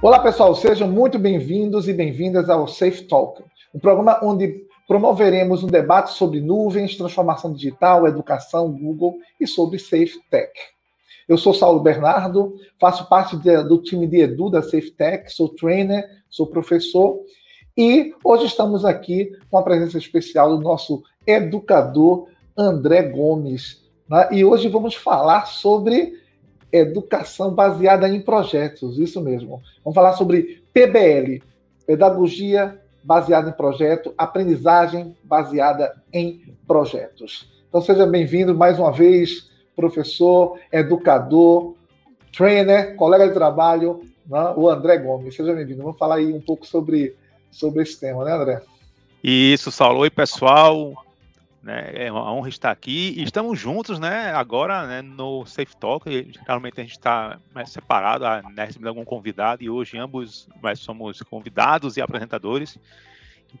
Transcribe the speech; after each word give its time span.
Olá, 0.00 0.20
pessoal, 0.20 0.54
sejam 0.54 0.86
muito 0.86 1.18
bem-vindos 1.18 1.88
e 1.88 1.92
bem-vindas 1.92 2.48
ao 2.48 2.68
Safe 2.68 3.02
Talk, 3.02 3.42
um 3.74 3.80
programa 3.80 4.20
onde 4.22 4.64
promoveremos 4.86 5.64
um 5.64 5.66
debate 5.66 6.12
sobre 6.12 6.40
nuvens, 6.40 6.96
transformação 6.96 7.52
digital, 7.52 8.06
educação, 8.06 8.70
Google 8.70 9.18
e 9.40 9.46
sobre 9.46 9.76
Safe 9.76 10.20
Tech. 10.30 10.52
Eu 11.28 11.36
sou 11.36 11.52
Saulo 11.52 11.80
Bernardo, 11.80 12.54
faço 12.78 13.08
parte 13.08 13.36
de, 13.38 13.60
do 13.64 13.82
time 13.82 14.06
de 14.06 14.20
Edu 14.20 14.48
da 14.48 14.62
Safe 14.62 14.92
Tech, 14.92 15.32
sou 15.32 15.48
trainer, 15.48 16.08
sou 16.30 16.46
professor 16.46 17.18
e 17.76 18.14
hoje 18.22 18.46
estamos 18.46 18.84
aqui 18.84 19.32
com 19.50 19.58
a 19.58 19.64
presença 19.64 19.98
especial 19.98 20.56
do 20.56 20.62
nosso 20.62 21.02
educador 21.26 22.28
André 22.56 23.02
Gomes. 23.02 23.82
Né? 24.08 24.28
E 24.30 24.44
hoje 24.44 24.68
vamos 24.68 24.94
falar 24.94 25.46
sobre 25.46 26.14
educação 26.72 27.54
baseada 27.54 28.08
em 28.08 28.20
projetos, 28.20 28.98
isso 28.98 29.20
mesmo. 29.20 29.62
Vamos 29.84 29.94
falar 29.94 30.12
sobre 30.12 30.62
PBL, 30.72 31.42
pedagogia 31.86 32.78
baseada 33.02 33.50
em 33.50 33.52
projeto, 33.52 34.12
aprendizagem 34.18 35.16
baseada 35.24 35.94
em 36.12 36.42
projetos. 36.66 37.48
Então 37.68 37.80
seja 37.80 38.06
bem-vindo 38.06 38.54
mais 38.54 38.78
uma 38.78 38.92
vez, 38.92 39.50
professor, 39.74 40.58
educador, 40.70 41.74
trainer, 42.36 42.96
colega 42.96 43.28
de 43.28 43.34
trabalho, 43.34 44.02
né, 44.26 44.52
o 44.56 44.68
André 44.68 44.98
Gomes. 44.98 45.34
Seja 45.34 45.54
bem-vindo. 45.54 45.82
Vamos 45.82 45.98
falar 45.98 46.16
aí 46.16 46.32
um 46.32 46.40
pouco 46.40 46.66
sobre, 46.66 47.16
sobre 47.50 47.82
esse 47.82 47.98
tema, 47.98 48.24
né, 48.24 48.32
André? 48.32 48.62
Isso, 49.22 49.70
Saulo. 49.70 50.00
Oi, 50.00 50.10
pessoal. 50.10 50.92
Né? 51.62 51.90
É 51.94 52.12
uma 52.12 52.32
honra 52.32 52.48
estar 52.48 52.70
aqui 52.70 53.14
e 53.16 53.22
estamos 53.22 53.58
juntos, 53.58 53.98
né? 53.98 54.32
Agora 54.32 54.86
né, 54.86 55.02
no 55.02 55.44
Safe 55.44 55.76
Talk. 55.76 56.32
Geralmente 56.32 56.80
a 56.80 56.84
gente 56.84 56.92
está 56.92 57.38
mais 57.52 57.70
separado, 57.70 58.24
né, 58.50 58.64
recebendo 58.64 58.88
algum 58.88 59.04
convidado 59.04 59.62
e 59.62 59.68
hoje 59.68 59.98
ambos 59.98 60.48
nós 60.62 60.78
somos 60.78 61.20
convidados 61.22 61.96
e 61.96 62.00
apresentadores. 62.00 62.78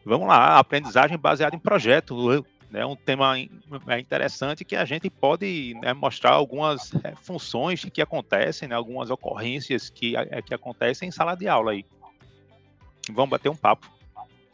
Vamos 0.04 0.28
lá, 0.28 0.58
aprendizagem 0.58 1.18
baseada 1.18 1.56
em 1.56 1.58
projeto. 1.58 2.44
É 2.72 2.84
um 2.84 2.94
tema 2.94 3.38
é 3.38 3.98
interessante 3.98 4.64
que 4.64 4.76
a 4.76 4.84
gente 4.84 5.08
pode 5.08 5.74
né, 5.80 5.92
mostrar 5.92 6.32
algumas 6.32 6.94
é, 7.02 7.14
funções 7.16 7.84
que 7.84 8.02
acontecem, 8.02 8.68
né, 8.68 8.74
algumas 8.74 9.10
ocorrências 9.10 9.88
que, 9.88 10.14
que 10.44 10.54
acontecem 10.54 11.08
em 11.08 11.12
sala 11.12 11.34
de 11.34 11.48
aula 11.48 11.72
aí. 11.72 11.84
Vamos 13.10 13.30
bater 13.30 13.48
um 13.48 13.56
papo. 13.56 13.97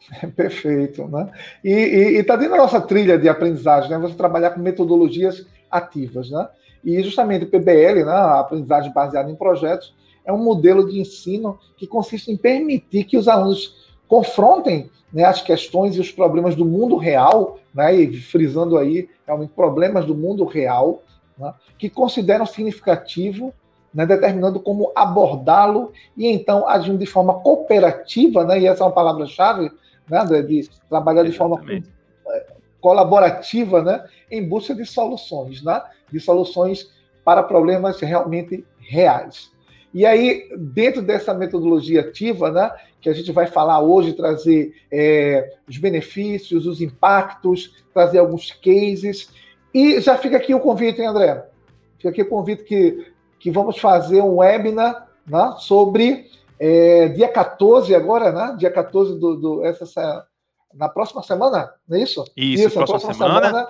Perfeito, 0.35 1.07
né? 1.07 1.31
E 1.63 1.71
está 2.19 2.35
dentro 2.35 2.55
da 2.55 2.61
nossa 2.61 2.81
trilha 2.81 3.17
de 3.17 3.27
aprendizagem, 3.27 3.89
né? 3.89 3.97
Você 3.97 4.15
trabalhar 4.15 4.51
com 4.51 4.59
metodologias 4.59 5.45
ativas, 5.69 6.29
né? 6.29 6.47
E 6.83 7.01
justamente 7.01 7.45
o 7.45 7.49
PBL, 7.49 8.05
né, 8.05 8.11
a 8.11 8.39
aprendizagem 8.39 8.93
baseada 8.93 9.31
em 9.31 9.35
projetos, 9.35 9.95
é 10.23 10.31
um 10.31 10.37
modelo 10.37 10.87
de 10.87 10.99
ensino 10.99 11.57
que 11.77 11.87
consiste 11.87 12.31
em 12.31 12.37
permitir 12.37 13.05
que 13.05 13.17
os 13.17 13.27
alunos 13.27 13.91
confrontem 14.07 14.89
né, 15.11 15.23
as 15.23 15.41
questões 15.41 15.95
e 15.95 15.99
os 15.99 16.11
problemas 16.11 16.55
do 16.55 16.63
mundo 16.63 16.95
real, 16.97 17.57
né, 17.73 17.95
e 17.95 18.17
frisando 18.17 18.77
aí 18.77 19.09
realmente 19.25 19.53
problemas 19.53 20.05
do 20.05 20.13
mundo 20.13 20.45
real, 20.45 21.01
né, 21.37 21.53
que 21.77 21.89
consideram 21.89 22.45
significativo 22.45 23.51
né, 23.93 24.05
determinando 24.05 24.59
como 24.59 24.91
abordá-lo 24.93 25.91
e 26.17 26.27
então 26.27 26.67
agindo 26.67 26.97
de 26.97 27.05
forma 27.05 27.35
cooperativa, 27.35 28.43
né, 28.43 28.59
e 28.59 28.67
essa 28.67 28.83
é 28.83 28.87
uma 28.87 28.93
palavra-chave, 28.93 29.71
né, 30.09 30.19
André, 30.19 30.41
de 30.41 30.69
trabalhar 30.89 31.23
de 31.23 31.31
forma 31.31 31.61
colaborativa, 32.79 33.81
né, 33.81 34.05
em 34.29 34.47
busca 34.47 34.75
de 34.75 34.85
soluções, 34.85 35.63
né, 35.63 35.81
de 36.11 36.19
soluções 36.19 36.91
para 37.23 37.41
problemas 37.41 37.99
realmente 37.99 38.63
reais. 38.79 39.51
E 39.91 40.05
aí, 40.05 40.49
dentro 40.57 41.01
dessa 41.01 41.33
metodologia 41.33 42.01
ativa, 42.01 42.51
né, 42.51 42.69
que 43.01 43.09
a 43.09 43.13
gente 43.13 43.31
vai 43.31 43.47
falar 43.47 43.79
hoje, 43.79 44.13
trazer 44.13 44.73
é, 44.91 45.53
os 45.67 45.77
benefícios, 45.77 46.65
os 46.65 46.81
impactos, 46.81 47.83
trazer 47.93 48.19
alguns 48.19 48.51
cases. 48.51 49.29
E 49.73 50.01
já 50.01 50.17
fica 50.17 50.37
aqui 50.37 50.53
o 50.53 50.59
convite, 50.59 51.01
hein, 51.01 51.07
André? 51.07 51.45
Fica 51.97 52.09
aqui 52.09 52.21
o 52.23 52.29
convite 52.29 52.63
que, 52.63 53.07
que 53.39 53.49
vamos 53.49 53.79
fazer 53.79 54.21
um 54.21 54.37
webinar 54.37 55.07
né, 55.25 55.55
sobre 55.59 56.29
é, 56.59 57.09
dia 57.09 57.27
14 57.27 57.93
agora, 57.93 58.31
né? 58.31 58.55
Dia 58.57 58.71
14 58.71 59.19
do, 59.19 59.35
do 59.35 59.65
essa, 59.65 60.25
na 60.73 60.89
próxima 60.89 61.23
semana, 61.23 61.73
não 61.87 61.97
é 61.97 62.01
isso? 62.01 62.23
Isso, 62.35 62.67
isso 62.67 62.75
próxima, 62.75 62.99
próxima 62.99 63.13
semana. 63.13 63.47
semana. 63.47 63.67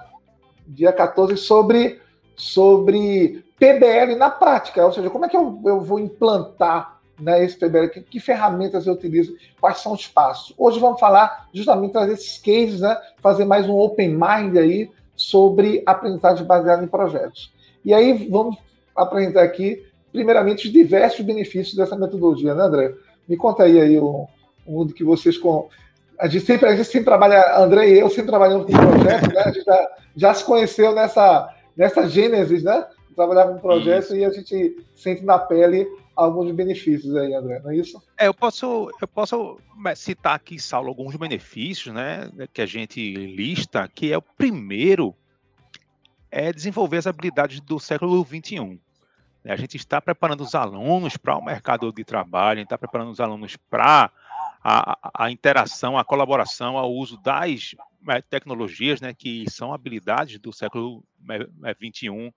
Dia 0.68 0.92
14, 0.92 1.38
sobre, 1.38 2.02
sobre 2.36 3.44
PBL 3.60 4.16
na 4.18 4.30
prática, 4.30 4.86
ou 4.86 4.92
seja, 4.92 5.10
como 5.10 5.26
é 5.26 5.30
que 5.30 5.38
eu, 5.38 5.62
eu 5.66 5.80
vou 5.82 6.00
implantar 6.00 7.00
né, 7.20 7.44
esse 7.44 7.58
PBL, 7.58 7.88
que, 7.90 8.02
que, 8.02 8.20
ferramentas 8.20 8.88
eu 8.88 8.94
utilizo, 8.94 9.36
quais 9.60 9.80
são 9.80 9.94
os 9.94 10.08
passos. 10.08 10.54
Hoje 10.58 10.80
vamos 10.80 11.00
falar 11.00 11.48
justamente 11.54 11.94
trazer 11.94 12.14
esses 12.14 12.38
cases, 12.38 12.82
né, 12.82 12.98
fazer 13.22 13.46
mais 13.46 13.70
um 13.70 13.78
open 13.78 14.10
mind 14.10 14.58
aí 14.58 14.92
sobre 15.16 15.82
aprendizagem 15.86 16.46
baseada 16.46 16.84
em 16.84 16.88
projetos. 16.88 17.54
E 17.84 17.94
aí 17.94 18.28
vamos 18.30 18.58
apresentar 18.96 19.44
aqui 19.44 19.86
primeiramente, 20.16 20.68
os 20.68 20.74
diversos 20.74 21.20
benefícios 21.26 21.76
dessa 21.76 21.98
metodologia, 21.98 22.56
né, 22.56 22.64
André? 22.64 22.94
Me 23.28 23.36
conta 23.36 23.64
aí, 23.64 23.80
aí 23.80 24.00
um, 24.00 24.26
um 24.66 24.88
que 24.88 25.04
vocês 25.04 25.38
com. 25.38 25.68
A 26.18 26.28
gente, 26.28 26.46
sempre, 26.46 26.70
a 26.70 26.76
gente 26.76 26.88
sempre 26.88 27.06
trabalha, 27.06 27.58
André 27.58 27.90
e 27.90 28.00
eu 28.00 28.10
sempre 28.10 28.28
trabalhando 28.28 28.66
com 28.66 28.72
projeto, 28.72 29.34
né? 29.34 29.42
A 29.42 29.52
gente 29.52 29.66
já, 29.66 29.90
já 30.16 30.34
se 30.34 30.46
conheceu 30.46 30.96
nessa, 30.96 31.54
nessa 31.76 32.08
gênesis, 32.08 32.64
né? 32.64 32.86
Trabalhar 33.14 33.48
com 33.48 33.60
projeto 33.60 34.06
isso. 34.06 34.16
e 34.16 34.24
a 34.24 34.32
gente 34.32 34.86
sente 34.96 35.26
na 35.26 35.38
pele 35.38 35.86
alguns 36.16 36.50
benefícios 36.52 37.14
aí, 37.18 37.34
André, 37.34 37.60
não 37.62 37.72
é 37.72 37.76
isso? 37.76 38.02
É, 38.18 38.28
eu 38.28 38.34
posso, 38.34 38.90
eu 39.02 39.08
posso 39.08 39.60
citar 39.98 40.36
aqui, 40.36 40.58
Saulo, 40.58 40.88
alguns 40.88 41.18
benefícios, 41.18 41.94
né, 41.94 42.30
que 42.54 42.62
a 42.62 42.66
gente 42.66 43.14
lista, 43.14 43.90
que 43.94 44.14
é 44.14 44.18
o 44.18 44.22
primeiro 44.22 45.14
é 46.32 46.52
desenvolver 46.52 46.98
as 46.98 47.08
habilidades 47.08 47.60
do 47.62 47.80
século 47.80 48.26
XXI. 48.26 48.80
Né, 49.46 49.54
a 49.54 49.56
gente 49.56 49.78
está 49.78 50.02
preparando 50.02 50.42
os 50.42 50.56
alunos 50.56 51.16
para 51.18 51.38
o 51.38 51.46
mercado 51.46 51.94
de 51.94 52.04
trabalho, 52.04 52.58
a 52.58 52.62
gente 52.62 52.66
está 52.66 52.80
preparando 52.80 53.12
os 53.12 53.20
alunos 53.20 53.56
para 53.56 54.12
a, 54.64 55.24
a, 55.24 55.30
interação, 55.30 56.00
a 56.00 56.04
colaboração, 56.04 56.80
ao 56.80 56.92
uso 56.92 57.16
das 57.22 57.76
né, 58.02 58.24
tecnologias, 58.24 59.00
né, 59.00 59.14
que 59.14 59.46
são 59.48 59.72
habilidades 59.72 60.40
do 60.40 60.52
século 60.52 61.04
XXI. 61.80 62.10
Né, 62.10 62.32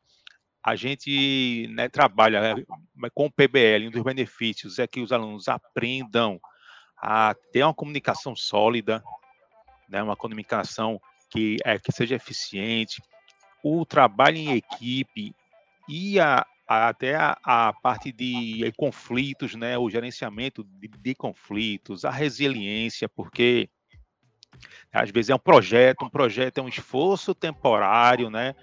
a 0.62 0.76
gente 0.76 1.66
né, 1.70 1.88
trabalha 1.88 2.54
com 3.14 3.24
o 3.24 3.32
PBL, 3.32 3.86
um 3.86 3.90
dos 3.90 4.02
benefícios 4.02 4.78
é 4.78 4.86
que 4.86 5.00
os 5.00 5.10
alunos 5.10 5.48
aprendam 5.48 6.38
a 6.94 7.34
ter 7.52 7.62
uma 7.62 7.72
comunicação 7.72 8.36
sólida, 8.36 9.02
né, 9.88 10.02
uma 10.02 10.16
comunicação 10.16 11.00
que, 11.30 11.56
é, 11.64 11.78
que 11.78 11.90
seja 11.90 12.16
eficiente, 12.16 13.00
o 13.64 13.86
trabalho 13.86 14.36
em 14.36 14.56
equipe 14.56 15.34
e 15.88 16.20
a, 16.20 16.44
até 16.68 17.16
a, 17.16 17.38
a, 17.42 17.72
parte 17.72 18.12
de 18.12 18.70
conflitos, 18.76 19.54
né, 19.54 19.78
o 19.78 19.88
gerenciamento 19.88 20.62
de, 20.62 20.88
de, 20.88 21.14
conflitos, 21.14 22.04
a 22.04 22.10
resiliência, 22.10 23.08
porque 23.08 23.70
às 24.92 25.10
vezes 25.10 25.30
é 25.30 25.34
um 25.34 25.38
projeto, 25.38 26.04
um 26.04 26.10
projeto 26.10 26.58
é 26.58 26.62
um 26.62 26.68
esforço 26.68 27.34
temporário, 27.34 28.28
né, 28.28 28.54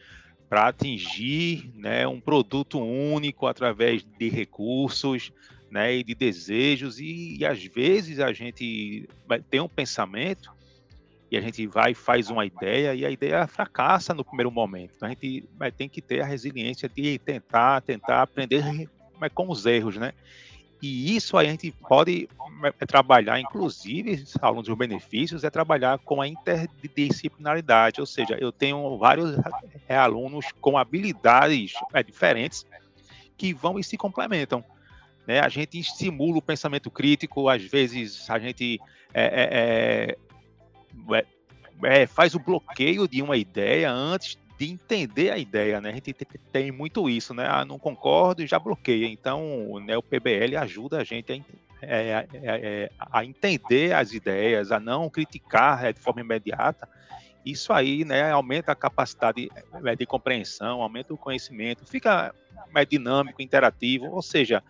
para 0.48 0.68
atingir, 0.68 1.72
né, 1.74 2.08
um 2.08 2.22
produto 2.22 2.80
único 2.80 3.48
através 3.48 4.04
de 4.04 4.30
recursos, 4.30 5.32
né, 5.72 5.96
e 5.96 6.04
de 6.04 6.14
desejos 6.14 7.00
e, 7.00 7.38
e 7.40 7.46
às 7.46 7.64
vezes 7.66 8.20
a 8.20 8.32
gente 8.32 9.10
tem 9.50 9.60
um 9.60 9.68
pensamento 9.68 10.54
a 11.38 11.42
gente 11.42 11.66
vai 11.68 11.92
e 11.92 11.96
faz 11.96 12.30
uma 12.30 12.46
ideia 12.46 12.94
e 12.94 13.06
a 13.06 13.10
ideia 13.10 13.48
fracassa 13.48 14.14
no 14.14 14.24
primeiro 14.24 14.52
momento. 14.52 14.94
Então 14.96 15.08
a 15.08 15.12
gente 15.12 15.48
vai 15.58 15.72
ter 15.72 15.88
que 15.90 16.02
ter 16.02 16.22
a 16.22 16.26
resiliência 16.26 16.90
de 16.90 17.20
tentar, 17.20 17.82
tentar 17.82 18.22
aprender 18.22 18.90
mas 19.20 19.32
com 19.34 19.50
os 19.50 19.66
erros, 19.66 19.98
né? 19.98 20.14
E 20.82 21.16
isso 21.16 21.38
a 21.38 21.44
gente 21.44 21.72
pode 21.72 22.30
é, 22.64 22.86
trabalhar, 22.86 23.40
inclusive, 23.40 24.24
um 24.44 24.62
dos 24.62 24.78
benefícios 24.78 25.44
é 25.44 25.50
trabalhar 25.50 25.98
com 26.00 26.22
a 26.22 26.28
interdisciplinaridade, 26.28 28.02
ou 28.02 28.06
seja, 28.06 28.38
eu 28.40 28.52
tenho 28.52 28.98
vários 28.98 29.38
é, 29.88 29.96
alunos 29.96 30.48
com 30.62 30.78
habilidades 30.78 31.74
é, 31.94 32.04
diferentes 32.04 32.66
que 33.38 33.54
vão 33.54 33.80
e 33.80 33.84
se 33.84 33.98
complementam. 33.98 34.64
Né? 35.26 35.40
A 35.40 35.50
gente 35.50 35.80
estimula 35.80 36.38
o 36.38 36.42
pensamento 36.42 36.92
crítico, 36.92 37.50
às 37.50 37.64
vezes 37.64 38.30
a 38.30 38.38
gente 38.38 38.80
é, 39.14 39.24
é, 39.24 40.18
é, 41.14 41.26
é, 41.84 42.08
faz 42.08 42.36
o 42.36 42.40
bloqueio 42.40 43.08
de 43.08 43.22
uma 43.22 43.38
ideia 43.38 43.92
antes 43.92 44.38
de 44.58 44.72
entender 44.72 45.32
a 45.32 45.38
ideia, 45.38 45.82
né? 45.82 45.90
A 45.90 45.94
gente 45.94 46.14
tem 46.52 46.72
muito 46.72 47.10
isso, 47.10 47.34
né? 47.34 47.46
Ah, 47.48 47.66
não 47.66 47.78
concordo 47.78 48.42
e 48.42 48.48
já 48.48 48.58
bloqueia. 48.58 49.06
Então, 49.08 49.80
né, 49.86 49.98
o 49.98 50.04
PBL 50.04 50.56
ajuda 50.58 51.00
a 51.00 51.04
gente 51.04 51.32
a, 51.34 51.36
é, 51.86 52.10
é, 52.12 52.28
é, 52.34 52.92
a 53.00 53.26
entender 53.26 53.94
as 53.94 54.14
ideias, 54.14 54.72
a 54.72 54.80
não 54.80 55.10
criticar 55.10 55.86
é, 55.86 55.94
de 55.94 56.00
forma 56.00 56.22
imediata. 56.22 56.88
Isso 57.46 57.72
aí, 57.74 58.04
né, 58.06 58.32
aumenta 58.32 58.72
a 58.72 58.76
capacidade 58.76 59.52
é, 59.84 59.96
de 59.96 60.06
compreensão, 60.06 60.82
aumenta 60.82 61.14
o 61.14 61.18
conhecimento, 61.18 61.86
fica 61.86 62.34
mais 62.72 62.88
dinâmico, 62.88 63.42
interativo, 63.42 64.08
ou 64.08 64.22
seja, 64.22 64.64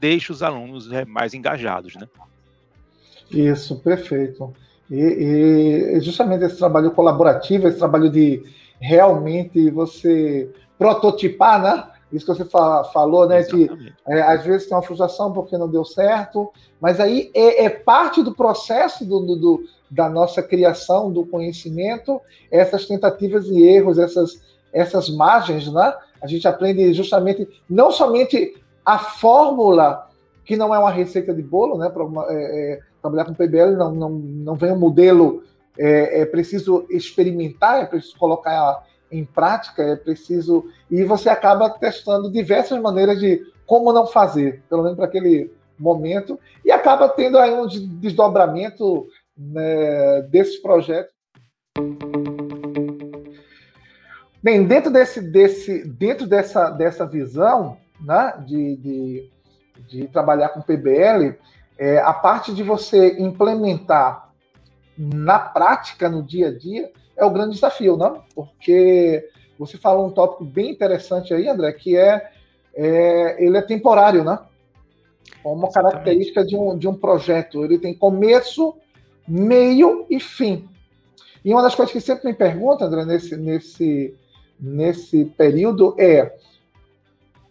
deixa 0.00 0.32
os 0.32 0.42
alunos 0.42 0.90
é, 0.90 1.04
mais 1.04 1.34
engajados, 1.34 1.94
né? 1.94 2.08
Isso, 3.30 3.78
perfeito. 3.78 4.52
E, 4.90 5.96
e, 5.96 6.00
justamente 6.00 6.44
esse 6.44 6.56
trabalho 6.56 6.90
colaborativo, 6.90 7.68
esse 7.68 7.78
trabalho 7.78 8.10
de 8.10 8.42
realmente 8.80 9.70
você 9.70 10.50
prototipar, 10.78 11.62
né? 11.62 11.84
Isso 12.12 12.26
que 12.26 12.34
você 12.34 12.44
falou, 12.92 13.26
né? 13.28 13.42
Que 13.44 13.70
é, 14.08 14.20
às 14.22 14.44
vezes 14.44 14.66
tem 14.66 14.76
uma 14.76 14.82
frustração 14.82 15.32
porque 15.32 15.56
não 15.56 15.68
deu 15.68 15.84
certo, 15.84 16.50
mas 16.80 16.98
aí 16.98 17.30
é, 17.34 17.66
é 17.66 17.70
parte 17.70 18.22
do 18.22 18.34
processo 18.34 19.04
do, 19.04 19.20
do, 19.20 19.36
do, 19.36 19.64
da 19.88 20.08
nossa 20.08 20.42
criação 20.42 21.12
do 21.12 21.24
conhecimento, 21.24 22.20
essas 22.50 22.86
tentativas 22.86 23.46
e 23.46 23.62
erros, 23.62 23.96
essas, 23.96 24.40
essas 24.72 25.08
margens, 25.08 25.72
né? 25.72 25.94
A 26.20 26.26
gente 26.26 26.48
aprende 26.48 26.92
justamente 26.92 27.48
não 27.68 27.92
somente 27.92 28.54
a 28.84 28.98
fórmula, 28.98 30.08
que 30.44 30.56
não 30.56 30.74
é 30.74 30.78
uma 30.78 30.90
receita 30.90 31.32
de 31.32 31.42
bolo, 31.42 31.78
né? 31.78 31.88
Para 31.88 32.04
é, 32.28 32.72
é, 32.72 32.80
trabalhar 33.00 33.24
com 33.24 33.34
PBL 33.34 33.76
não, 33.76 33.94
não, 33.94 34.10
não 34.10 34.54
vem 34.54 34.72
um 34.72 34.78
modelo, 34.78 35.42
é, 35.78 36.22
é 36.22 36.26
preciso 36.26 36.86
experimentar, 36.90 37.82
é 37.82 37.86
preciso 37.86 38.16
colocar 38.18 38.84
em 39.10 39.24
prática, 39.24 39.82
é 39.82 39.96
preciso. 39.96 40.66
E 40.90 41.04
você 41.04 41.28
acaba 41.28 41.70
testando 41.70 42.30
diversas 42.30 42.80
maneiras 42.80 43.18
de 43.18 43.44
como 43.66 43.92
não 43.92 44.06
fazer, 44.06 44.62
pelo 44.68 44.82
menos 44.82 44.96
para 44.96 45.06
aquele 45.06 45.52
momento, 45.78 46.38
e 46.64 46.70
acaba 46.70 47.08
tendo 47.08 47.38
aí 47.38 47.52
um 47.52 47.66
desdobramento 47.66 49.06
né, 49.36 50.22
desses 50.22 50.58
projetos. 50.60 51.12
Bem, 54.42 54.66
dentro, 54.66 54.90
desse, 54.90 55.20
desse, 55.20 55.84
dentro 55.86 56.26
dessa, 56.26 56.70
dessa 56.70 57.06
visão 57.06 57.76
né, 58.00 58.34
de, 58.46 58.76
de, 58.76 59.30
de 59.88 60.08
trabalhar 60.08 60.48
com 60.50 60.62
PBL, 60.62 61.36
é, 61.80 61.96
a 61.98 62.12
parte 62.12 62.52
de 62.52 62.62
você 62.62 63.16
implementar 63.18 64.30
na 64.98 65.38
prática, 65.38 66.10
no 66.10 66.22
dia 66.22 66.48
a 66.48 66.52
dia, 66.52 66.92
é 67.16 67.24
o 67.24 67.30
grande 67.30 67.54
desafio, 67.54 67.96
não? 67.96 68.22
Porque 68.34 69.26
você 69.58 69.78
falou 69.78 70.06
um 70.06 70.10
tópico 70.10 70.44
bem 70.44 70.70
interessante 70.70 71.32
aí, 71.32 71.48
André, 71.48 71.72
que 71.72 71.96
é, 71.96 72.32
é 72.74 73.42
ele 73.42 73.56
é 73.56 73.62
temporário, 73.62 74.22
né? 74.22 74.38
Uma 75.42 75.68
Exatamente. 75.68 75.72
característica 75.72 76.44
de 76.44 76.54
um, 76.54 76.76
de 76.76 76.86
um 76.86 76.92
projeto. 76.92 77.64
Ele 77.64 77.78
tem 77.78 77.94
começo, 77.94 78.76
meio 79.26 80.04
e 80.10 80.20
fim. 80.20 80.68
E 81.42 81.50
uma 81.50 81.62
das 81.62 81.74
coisas 81.74 81.94
que 81.94 82.00
sempre 82.00 82.28
me 82.28 82.34
perguntam, 82.34 82.88
André, 82.88 83.06
nesse, 83.06 83.38
nesse, 83.38 84.14
nesse 84.60 85.24
período 85.24 85.96
é: 85.98 86.36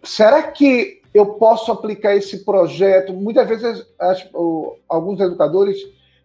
será 0.04 0.44
que 0.44 0.99
eu 1.14 1.34
posso 1.36 1.72
aplicar 1.72 2.16
esse 2.16 2.44
projeto? 2.44 3.14
Muitas 3.14 3.48
vezes 3.48 3.86
as, 4.00 4.28
alguns 4.88 5.20
educadores 5.20 5.78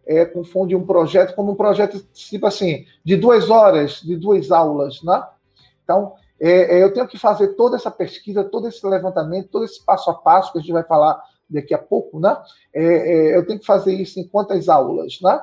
é, 0.06 0.24
confunde 0.24 0.76
um 0.76 0.84
projeto 0.84 1.34
como 1.34 1.52
um 1.52 1.56
projeto 1.56 2.04
tipo 2.12 2.46
assim, 2.46 2.84
de 3.04 3.16
duas 3.16 3.48
horas, 3.50 4.00
de 4.02 4.16
duas 4.16 4.50
aulas, 4.50 5.02
né? 5.02 5.24
Então, 5.82 6.14
é, 6.40 6.78
é, 6.78 6.82
eu 6.82 6.92
tenho 6.92 7.06
que 7.06 7.18
fazer 7.18 7.48
toda 7.54 7.76
essa 7.76 7.90
pesquisa, 7.90 8.44
todo 8.44 8.68
esse 8.68 8.84
levantamento, 8.86 9.48
todo 9.48 9.64
esse 9.64 9.82
passo 9.84 10.10
a 10.10 10.14
passo 10.14 10.52
que 10.52 10.58
a 10.58 10.60
gente 10.60 10.72
vai 10.72 10.82
falar 10.82 11.22
daqui 11.48 11.72
a 11.74 11.78
pouco, 11.78 12.20
né? 12.20 12.36
É, 12.72 12.84
é 12.84 13.36
eu 13.36 13.46
tenho 13.46 13.58
que 13.58 13.66
fazer 13.66 13.94
isso 13.94 14.20
em 14.20 14.26
quantas 14.26 14.68
aulas, 14.68 15.18
né? 15.22 15.40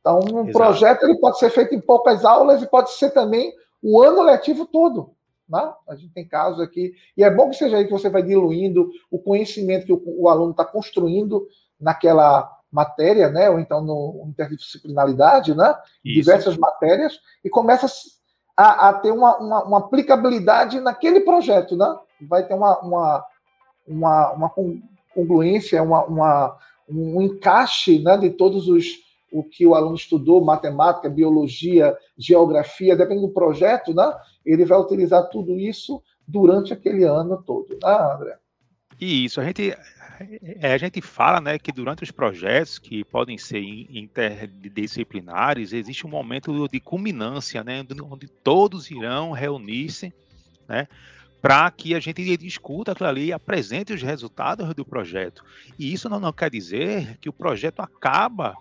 Então, 0.00 0.18
um 0.18 0.40
Exato. 0.40 0.52
projeto 0.52 1.04
ele 1.04 1.18
pode 1.18 1.38
ser 1.38 1.50
feito 1.50 1.74
em 1.74 1.80
poucas 1.80 2.24
aulas 2.24 2.60
e 2.60 2.66
pode 2.66 2.90
ser 2.90 3.10
também 3.10 3.54
o 3.82 4.02
ano 4.02 4.22
letivo 4.22 4.66
todo. 4.66 5.10
Né? 5.52 5.72
A 5.86 5.94
gente 5.94 6.14
tem 6.14 6.26
casos 6.26 6.60
aqui, 6.60 6.94
e 7.14 7.22
é 7.22 7.30
bom 7.30 7.50
que 7.50 7.56
seja 7.56 7.76
aí 7.76 7.84
que 7.84 7.92
você 7.92 8.08
vai 8.08 8.22
diluindo 8.22 8.90
o 9.10 9.18
conhecimento 9.18 9.84
que 9.84 9.92
o, 9.92 10.02
o 10.06 10.28
aluno 10.30 10.52
está 10.52 10.64
construindo 10.64 11.46
naquela 11.78 12.50
matéria, 12.70 13.28
né, 13.28 13.50
ou 13.50 13.60
então 13.60 13.82
no 13.82 14.24
interdisciplinaridade, 14.28 15.54
né, 15.54 15.74
Isso. 16.02 16.14
diversas 16.14 16.56
matérias, 16.56 17.20
e 17.44 17.50
começa 17.50 17.86
a, 18.56 18.88
a 18.88 18.92
ter 18.94 19.12
uma, 19.12 19.36
uma, 19.36 19.64
uma, 19.64 19.78
aplicabilidade 19.80 20.80
naquele 20.80 21.20
projeto, 21.20 21.76
né? 21.76 21.94
Vai 22.22 22.46
ter 22.46 22.54
uma, 22.54 22.78
uma, 22.80 23.24
uma, 23.86 24.32
uma 24.32 24.52
congruência, 25.14 25.82
uma, 25.82 26.04
uma, 26.04 26.56
um 26.88 27.20
encaixe 27.20 27.98
né, 27.98 28.16
de 28.16 28.30
todos 28.30 28.68
os 28.68 29.02
o 29.32 29.42
que 29.42 29.66
o 29.66 29.74
aluno 29.74 29.94
estudou, 29.94 30.44
matemática, 30.44 31.08
biologia, 31.08 31.96
geografia, 32.18 32.94
dependendo 32.94 33.28
do 33.28 33.32
projeto, 33.32 33.94
né? 33.94 34.14
Ele 34.44 34.64
vai 34.64 34.78
utilizar 34.78 35.28
tudo 35.28 35.58
isso 35.58 36.02
durante 36.26 36.72
aquele 36.72 37.04
ano 37.04 37.42
todo, 37.42 37.78
né, 37.82 38.14
André? 38.14 38.38
Isso, 39.00 39.40
a 39.40 39.44
gente 39.44 39.74
é, 40.60 40.72
a 40.72 40.78
gente 40.78 41.00
fala 41.00 41.40
né, 41.40 41.58
que 41.58 41.72
durante 41.72 42.02
os 42.02 42.10
projetos 42.10 42.78
que 42.78 43.04
podem 43.04 43.36
ser 43.36 43.60
interdisciplinares, 43.60 45.72
existe 45.72 46.06
um 46.06 46.10
momento 46.10 46.68
de 46.68 46.80
culminância, 46.80 47.64
né, 47.64 47.84
onde 48.02 48.28
todos 48.28 48.90
irão 48.90 49.32
reunir-se 49.32 50.12
né, 50.68 50.86
para 51.40 51.70
que 51.70 51.94
a 51.94 52.00
gente 52.00 52.36
discuta 52.36 52.92
aquilo 52.92 53.08
ali 53.08 53.26
e 53.26 53.32
apresente 53.32 53.92
os 53.92 54.02
resultados 54.02 54.74
do 54.74 54.84
projeto. 54.84 55.44
E 55.78 55.92
isso 55.92 56.08
não, 56.08 56.20
não 56.20 56.32
quer 56.32 56.50
dizer 56.50 57.18
que 57.18 57.28
o 57.28 57.32
projeto 57.32 57.80
acaba 57.80 58.54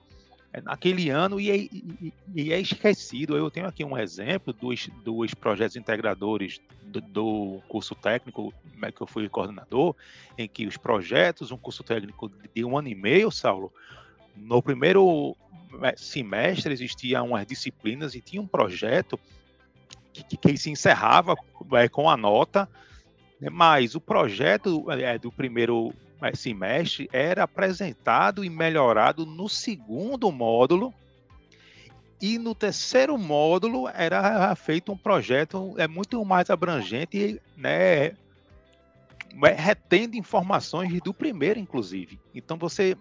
naquele 0.59 1.09
ano 1.09 1.39
e 1.39 1.50
é, 1.50 2.12
e, 2.36 2.51
é, 2.51 2.59
esquecido. 2.59 3.38
Eu 3.38 3.50
tenho 3.50 3.68
aqui 3.68 3.86
um 3.86 3.98
exemplo 3.98 4.51
dos, 4.51 4.89
dos 5.03 5.33
projetos 5.33 5.77
integradores 5.77 6.59
do, 6.83 7.00
do, 7.00 7.62
curso 7.69 7.95
técnico, 7.95 8.53
é 8.81 8.92
que 8.92 9.01
eu 9.01 9.07
fui 9.07 9.30
coordenador, 9.30 9.95
em 10.38 10.50
que 10.50 10.68
os 10.68 10.75
projetos, 10.75 11.51
um 11.51 11.57
curso 11.57 11.83
técnico 11.83 12.30
de 12.53 12.65
um 12.65 12.77
ano 12.77 12.89
e 12.89 12.95
meio, 12.95 13.31
Saulo, 13.31 13.71
no 14.36 14.62
primeiro 14.62 15.36
semestre 15.95 16.74
existiam 16.74 17.27
umas 17.27 17.45
disciplinas 17.45 18.13
e 18.13 18.21
tinha 18.21 18.42
um 18.42 18.48
projeto 18.48 19.18
que, 20.12 20.24
que, 20.24 20.36
que 20.36 20.57
se 20.57 20.69
encerrava 20.69 21.36
é, 21.74 21.88
com 21.88 22.09
a 22.09 22.18
nota, 22.18 22.68
né, 23.39 23.50
mas 23.50 23.95
o 23.95 24.01
projeto 24.01 24.92
é, 24.92 25.18
do 25.18 25.31
primeiro 25.31 25.94
semestre 26.34 27.10
era 27.12 27.44
apresentado 27.44 28.44
e 28.44 28.50
melhorado 28.50 29.26
no 29.26 29.50
segundo 29.50 30.32
módulo 30.32 30.94
e 32.22 32.38
no 32.38 32.54
terceiro 32.54 33.18
módulo 33.18 33.90
era 33.90 34.56
feito 34.56 34.92
um 34.92 34.98
projeto 34.98 35.74
é 35.78 35.88
muito 35.88 36.24
mais 36.24 36.52
abrangente, 36.52 37.42
né, 37.58 38.06
é, 38.06 39.51
retendo 39.56 40.16
informações 40.16 41.01
do 41.01 41.13
primeiro, 41.13 41.60
inclusive. 41.60 42.20
Então 42.36 42.58
você 42.58 42.96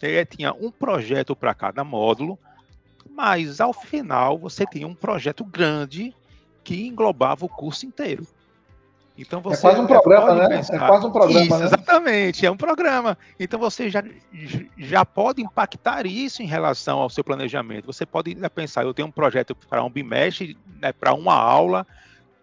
é, 0.00 0.24
tinha 0.24 0.52
um 0.54 0.70
projeto 0.70 1.36
para 1.36 1.52
cada 1.52 1.84
módulo, 1.84 2.38
mas 3.10 3.60
ao 3.60 3.74
final 3.74 4.38
você 4.38 4.64
tinha 4.64 4.86
um 4.86 4.94
projeto 4.94 5.44
grande 5.44 6.14
que 6.64 6.86
englobava 6.86 7.44
o 7.44 7.48
curso 7.50 7.84
inteiro. 7.84 8.26
Então 9.20 9.38
é 9.40 9.42
você 9.42 9.58
é 9.58 9.60
quase 9.60 9.80
um 9.82 9.86
programa, 9.86 10.34
né? 10.34 10.48
Pensar, 10.48 10.74
é 10.74 10.78
quase 10.78 11.06
um 11.06 11.10
programa, 11.10 11.44
isso, 11.44 11.58
né? 11.58 11.64
Exatamente, 11.66 12.46
é 12.46 12.50
um 12.50 12.56
programa. 12.56 13.18
Então 13.38 13.60
você 13.60 13.90
já, 13.90 14.02
já 14.78 15.04
pode 15.04 15.42
impactar 15.42 16.06
isso 16.06 16.42
em 16.42 16.46
relação 16.46 17.00
ao 17.00 17.10
seu 17.10 17.22
planejamento. 17.22 17.84
Você 17.84 18.06
pode 18.06 18.34
pensar, 18.54 18.84
eu 18.84 18.94
tenho 18.94 19.08
um 19.08 19.12
projeto 19.12 19.54
para 19.54 19.84
um 19.84 19.90
bimestre, 19.90 20.56
né, 20.80 20.90
para 20.90 21.12
uma 21.12 21.34
aula, 21.34 21.86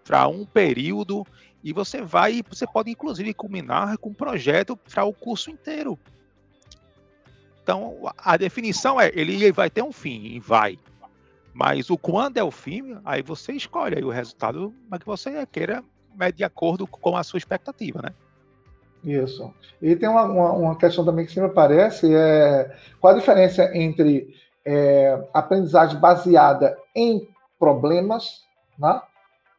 para 0.06 0.28
um 0.28 0.46
período, 0.46 1.26
e 1.64 1.74
você 1.74 2.00
vai, 2.00 2.44
você 2.48 2.68
pode 2.68 2.92
inclusive 2.92 3.34
culminar 3.34 3.98
com 3.98 4.10
um 4.10 4.14
projeto 4.14 4.78
para 4.78 5.04
o 5.04 5.12
curso 5.12 5.50
inteiro. 5.50 5.98
Então, 7.64 8.14
a 8.20 8.38
definição 8.38 9.02
é, 9.02 9.12
ele 9.16 9.52
vai 9.52 9.70
ter 9.70 9.82
um 9.82 9.92
fim, 9.92 10.40
vai. 10.40 10.78
Mas 11.54 11.90
o 11.90 11.98
quando 11.98 12.38
é 12.38 12.44
o 12.44 12.52
fim, 12.52 12.98
aí 13.04 13.24
você 13.24 13.54
escolhe 13.54 13.98
aí 13.98 14.04
o 14.04 14.12
resultado 14.12 14.72
que 15.00 15.06
você 15.06 15.44
queira 15.48 15.80
é 15.80 15.97
de 16.36 16.44
acordo 16.44 16.88
com 16.88 17.16
a 17.16 17.24
sua 17.24 17.38
expectativa, 17.38 18.02
né? 18.02 18.10
Isso. 19.04 19.54
E 19.82 19.96
tem 19.96 20.10
uma, 20.10 20.24
uma, 20.24 20.52
uma 20.54 20.76
questão 20.78 21.06
também 21.06 21.26
que 21.26 21.32
sempre 21.32 21.52
aparece, 21.52 22.14
é 22.14 22.76
qual 23.00 23.14
a 23.14 23.18
diferença 23.18 23.70
entre 23.78 24.34
é, 24.66 25.28
aprendizagem 25.34 26.00
baseada 26.00 26.78
em 26.96 27.28
problemas 27.58 28.42
né? 28.78 29.02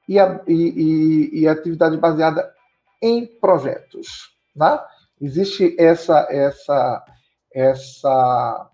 e, 0.09 0.19
a, 0.19 0.41
e, 0.47 0.53
e, 0.53 1.41
e 1.41 1.49
atividade 1.49 1.97
baseada 1.97 2.53
em 3.01 3.27
projetos. 3.27 4.31
Né? 4.55 4.79
Existe 5.21 5.75
essa, 5.79 6.27
essa, 6.31 7.05
essa, 7.53 8.71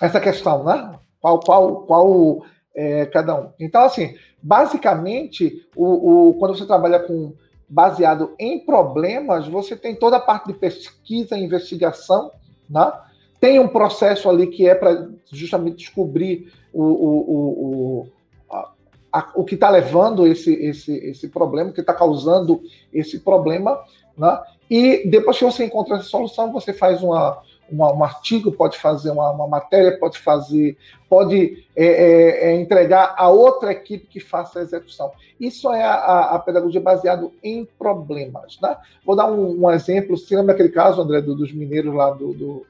essa 0.00 0.20
questão, 0.20 0.64
né? 0.64 0.98
Qual, 1.20 1.40
qual, 1.40 1.86
qual 1.86 2.44
é, 2.74 3.06
cada 3.06 3.34
um. 3.34 3.52
Então, 3.58 3.82
assim, 3.82 4.16
basicamente, 4.44 5.66
o, 5.74 6.28
o, 6.28 6.34
quando 6.34 6.54
você 6.54 6.66
trabalha 6.66 7.00
com 7.00 7.32
baseado 7.66 8.34
em 8.38 8.58
problemas, 8.60 9.48
você 9.48 9.74
tem 9.74 9.94
toda 9.96 10.18
a 10.18 10.20
parte 10.20 10.48
de 10.48 10.52
pesquisa, 10.52 11.36
investigação, 11.36 12.30
né? 12.68 12.92
tem 13.40 13.58
um 13.58 13.66
processo 13.66 14.28
ali 14.28 14.46
que 14.48 14.68
é 14.68 14.74
para 14.74 15.08
justamente 15.32 15.78
descobrir 15.78 16.52
o, 16.74 16.82
o, 16.82 17.30
o, 17.30 18.06
a, 18.50 18.72
a, 19.10 19.32
o 19.34 19.44
que 19.44 19.54
está 19.54 19.70
levando 19.70 20.26
esse, 20.26 20.52
esse, 20.52 20.92
esse 20.92 21.28
problema, 21.28 21.70
o 21.70 21.72
que 21.72 21.80
está 21.80 21.94
causando 21.94 22.60
esse 22.92 23.20
problema, 23.20 23.82
né? 24.16 24.42
E 24.68 25.08
depois 25.08 25.38
que 25.38 25.44
você 25.44 25.64
encontra 25.64 25.96
essa 25.96 26.04
solução, 26.04 26.52
você 26.52 26.72
faz 26.72 27.02
uma, 27.02 27.42
uma, 27.70 27.92
um 27.92 28.04
artigo, 28.04 28.52
pode 28.52 28.78
fazer 28.78 29.10
uma, 29.10 29.30
uma 29.30 29.46
matéria, 29.46 29.98
pode 29.98 30.18
fazer, 30.18 30.76
pode 31.08 31.64
é, 31.74 31.86
é, 31.86 32.46
é, 32.48 32.54
entregar 32.54 33.14
a 33.16 33.28
outra 33.28 33.72
equipe 33.72 34.06
que 34.06 34.20
faça 34.20 34.58
a 34.58 34.62
execução. 34.62 35.12
Isso 35.38 35.72
é 35.72 35.82
a, 35.82 36.30
a 36.34 36.38
pedagogia 36.38 36.80
baseada 36.80 37.28
em 37.42 37.64
problemas. 37.78 38.58
Né? 38.60 38.76
Vou 39.04 39.16
dar 39.16 39.30
um, 39.30 39.64
um, 39.64 39.70
exemplo, 39.70 40.16
você 40.16 40.36
lembra 40.36 40.54
aquele 40.54 40.68
caso, 40.68 41.00
André, 41.00 41.20
do, 41.20 41.34
dos 41.34 41.52
mineiros 41.52 41.94
lá 41.94 42.10
do, 42.10 42.32
do, 42.34 42.66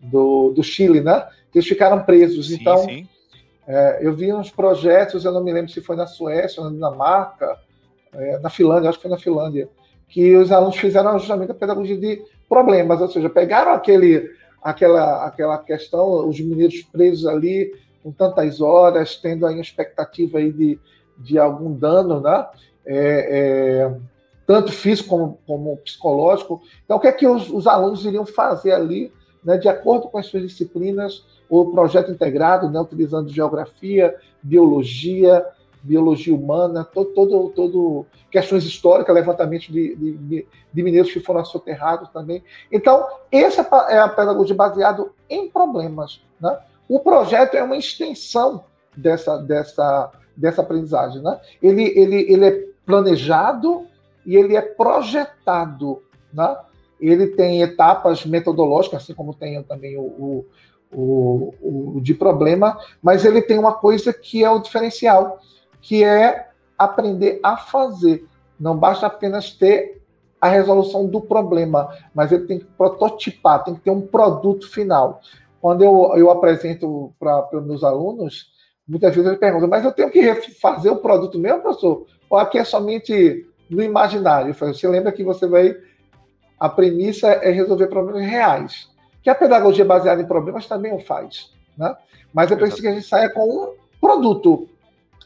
do, 0.00 0.50
do 0.50 0.62
Chile, 0.62 1.00
né? 1.00 1.26
Que 1.50 1.58
eles 1.58 1.68
ficaram 1.68 2.02
presos. 2.02 2.48
Sim, 2.48 2.58
então, 2.60 2.78
sim. 2.78 3.08
É, 3.66 3.98
eu 4.02 4.12
vi 4.12 4.32
uns 4.32 4.50
projetos, 4.50 5.24
eu 5.24 5.32
não 5.32 5.42
me 5.42 5.52
lembro 5.52 5.70
se 5.70 5.80
foi 5.80 5.96
na 5.96 6.06
Suécia, 6.06 6.62
na 6.62 6.70
Dinamarca, 6.70 7.58
é, 8.12 8.38
na 8.38 8.50
Finlândia, 8.50 8.90
acho 8.90 8.98
que 8.98 9.02
foi 9.02 9.10
na 9.10 9.18
Finlândia, 9.18 9.68
que 10.08 10.36
os 10.36 10.52
alunos 10.52 10.76
fizeram 10.76 11.18
justamente 11.18 11.50
a 11.50 11.54
pedagogia 11.54 11.96
de 11.96 12.22
problemas, 12.48 13.00
ou 13.00 13.08
seja, 13.08 13.28
pegaram 13.28 13.72
aquele, 13.72 14.30
aquela, 14.62 15.26
aquela 15.26 15.58
questão, 15.58 16.28
os 16.28 16.40
mineiros 16.40 16.82
presos 16.82 17.26
ali 17.26 17.72
com 18.02 18.12
tantas 18.12 18.60
horas, 18.60 19.16
tendo 19.16 19.46
aí 19.46 19.58
expectativa 19.60 20.38
aí 20.38 20.52
de, 20.52 20.78
de 21.16 21.38
algum 21.38 21.72
dano, 21.72 22.20
né? 22.20 22.46
É, 22.86 23.86
é, 23.86 23.96
tanto 24.46 24.70
físico 24.70 25.08
como, 25.08 25.38
como, 25.46 25.76
psicológico. 25.78 26.60
Então, 26.84 26.98
o 26.98 27.00
que 27.00 27.08
é 27.08 27.12
que 27.12 27.26
os, 27.26 27.48
os 27.48 27.66
alunos 27.66 28.04
iriam 28.04 28.26
fazer 28.26 28.72
ali, 28.72 29.10
né, 29.42 29.56
de 29.56 29.68
acordo 29.68 30.08
com 30.08 30.18
as 30.18 30.26
suas 30.26 30.42
disciplinas, 30.42 31.24
o 31.48 31.70
projeto 31.72 32.10
integrado, 32.10 32.68
né, 32.68 32.78
utilizando 32.78 33.32
geografia, 33.32 34.14
biologia, 34.42 35.44
biologia 35.84 36.34
humana, 36.34 36.82
todo, 36.82 37.10
todo, 37.10 37.50
todo 37.50 38.06
questões 38.30 38.64
históricas, 38.64 39.14
levantamento 39.14 39.70
de, 39.70 39.94
de, 39.94 40.46
de 40.72 40.82
mineiros 40.82 41.12
que 41.12 41.20
foram 41.20 41.44
soterrados 41.44 42.08
também. 42.08 42.42
Então, 42.72 43.06
essa 43.30 43.60
é 43.90 43.98
a 43.98 44.08
pedagogia 44.08 44.56
baseada 44.56 45.06
em 45.28 45.48
problemas. 45.50 46.22
Né? 46.40 46.58
O 46.88 47.00
projeto 47.00 47.54
é 47.54 47.62
uma 47.62 47.76
extensão 47.76 48.64
dessa, 48.96 49.36
dessa, 49.36 50.10
dessa 50.34 50.62
aprendizagem. 50.62 51.20
Né? 51.20 51.38
Ele, 51.62 51.84
ele, 51.94 52.32
ele 52.32 52.46
é 52.46 52.64
planejado 52.86 53.86
e 54.24 54.36
ele 54.36 54.56
é 54.56 54.62
projetado. 54.62 56.02
Né? 56.32 56.56
Ele 56.98 57.26
tem 57.26 57.60
etapas 57.60 58.24
metodológicas, 58.24 59.02
assim 59.02 59.12
como 59.12 59.34
tem 59.34 59.62
também 59.64 59.98
o, 59.98 60.02
o, 60.02 60.46
o, 60.90 61.96
o 61.96 62.00
de 62.00 62.14
problema, 62.14 62.78
mas 63.02 63.26
ele 63.26 63.42
tem 63.42 63.58
uma 63.58 63.74
coisa 63.74 64.14
que 64.14 64.42
é 64.42 64.50
o 64.50 64.60
diferencial 64.60 65.40
que 65.84 66.02
é 66.02 66.48
aprender 66.78 67.38
a 67.42 67.58
fazer. 67.58 68.26
Não 68.58 68.76
basta 68.76 69.06
apenas 69.06 69.52
ter 69.52 70.02
a 70.40 70.48
resolução 70.48 71.06
do 71.06 71.20
problema, 71.20 71.88
mas 72.14 72.32
ele 72.32 72.46
tem 72.46 72.58
que 72.58 72.64
prototipar, 72.64 73.62
tem 73.62 73.74
que 73.74 73.82
ter 73.82 73.90
um 73.90 74.00
produto 74.00 74.68
final. 74.70 75.20
Quando 75.60 75.84
eu, 75.84 76.12
eu 76.16 76.30
apresento 76.30 77.14
para 77.18 77.48
os 77.52 77.64
meus 77.64 77.84
alunos, 77.84 78.50
muitas 78.88 79.14
vezes 79.14 79.26
eles 79.26 79.38
perguntam, 79.38 79.68
mas 79.68 79.84
eu 79.84 79.92
tenho 79.92 80.10
que 80.10 80.34
fazer 80.60 80.90
o 80.90 80.96
produto 80.96 81.38
mesmo, 81.38 81.60
professor? 81.60 82.06
Ou 82.30 82.38
aqui 82.38 82.58
é 82.58 82.64
somente 82.64 83.46
no 83.68 83.82
imaginário? 83.82 84.50
Eu 84.50 84.54
falo, 84.54 84.74
você 84.74 84.88
lembra 84.88 85.12
que 85.12 85.22
você 85.22 85.46
vai. 85.46 85.76
A 86.58 86.68
premissa 86.68 87.28
é 87.28 87.50
resolver 87.50 87.88
problemas 87.88 88.22
reais. 88.22 88.88
Que 89.22 89.28
a 89.28 89.34
pedagogia 89.34 89.84
baseada 89.84 90.22
em 90.22 90.26
problemas 90.26 90.66
também 90.66 90.94
o 90.94 90.98
faz. 90.98 91.52
Né? 91.76 91.94
Mas 92.32 92.50
é 92.50 92.56
preciso 92.56 92.82
que 92.82 92.88
a 92.88 92.94
gente 92.94 93.06
saia 93.06 93.28
com 93.28 93.48
um 93.48 93.74
produto. 94.00 94.68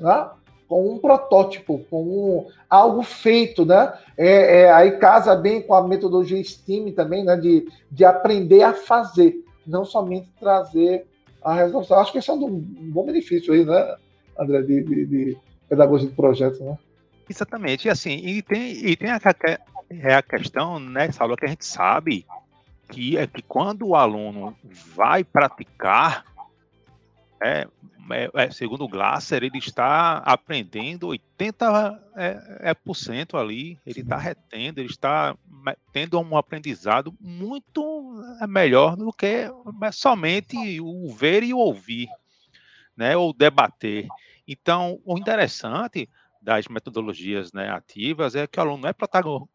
Né? 0.00 0.30
Com 0.68 0.92
um 0.92 0.98
protótipo, 0.98 1.78
com 1.90 2.02
um, 2.02 2.46
algo 2.68 3.02
feito, 3.02 3.64
né? 3.64 3.92
É, 4.16 4.60
é, 4.60 4.72
aí 4.72 4.98
casa 4.98 5.34
bem 5.34 5.62
com 5.62 5.74
a 5.74 5.86
metodologia 5.86 6.42
STEAM 6.44 6.92
também, 6.92 7.24
né? 7.24 7.36
De, 7.36 7.66
de 7.90 8.04
aprender 8.04 8.62
a 8.62 8.74
fazer, 8.74 9.34
não 9.66 9.84
somente 9.84 10.28
trazer 10.38 11.06
a 11.42 11.54
resolução. 11.54 11.98
Acho 11.98 12.12
que 12.12 12.18
esse 12.18 12.30
é 12.30 12.34
um, 12.34 12.48
bom 12.48 13.06
benefício 13.06 13.54
aí, 13.54 13.64
né, 13.64 13.96
André, 14.38 14.62
de, 14.62 14.82
de, 14.82 15.06
de 15.06 15.36
pedagogia 15.68 16.08
de 16.08 16.14
projetos, 16.14 16.60
né? 16.60 16.78
Exatamente, 17.28 17.86
e 17.86 17.90
assim, 17.90 18.16
e 18.16 18.42
tem, 18.42 18.72
e 18.72 18.96
tem 18.96 19.10
a, 19.10 19.20
é 19.90 20.14
a 20.14 20.22
questão, 20.22 20.78
né, 20.78 21.10
Saulo, 21.10 21.36
que 21.36 21.44
a 21.44 21.48
gente 21.48 21.64
sabe 21.64 22.24
que 22.88 23.18
é 23.18 23.26
que 23.26 23.42
quando 23.42 23.86
o 23.86 23.94
aluno 23.94 24.56
vai 24.94 25.22
praticar, 25.22 26.24
é, 27.42 27.66
é, 28.10 28.30
é, 28.34 28.50
segundo 28.50 28.84
o 28.84 28.88
Glasser, 28.88 29.42
ele 29.42 29.58
está 29.58 30.18
aprendendo 30.18 31.08
80% 31.08 32.00
é, 32.16 32.70
é, 32.70 32.74
por 32.74 32.94
cento 32.94 33.36
ali, 33.36 33.78
ele 33.86 34.00
está 34.00 34.16
retendo, 34.16 34.80
ele 34.80 34.88
está 34.88 35.36
tendo 35.92 36.18
um 36.18 36.36
aprendizado 36.36 37.14
muito 37.20 38.22
é, 38.40 38.46
melhor 38.46 38.96
do 38.96 39.12
que 39.12 39.50
somente 39.92 40.56
o 40.80 41.12
ver 41.12 41.42
e 41.42 41.52
o 41.52 41.58
ouvir, 41.58 42.08
né, 42.96 43.16
ou 43.16 43.32
debater. 43.32 44.06
Então, 44.46 45.00
o 45.04 45.18
interessante 45.18 46.08
das 46.40 46.68
metodologias 46.68 47.52
né, 47.52 47.70
ativas 47.70 48.34
é 48.34 48.46
que 48.46 48.58
o 48.58 48.62
aluno 48.62 48.82
não 48.82 48.88
é 48.88 48.92
protagonista, 48.92 49.48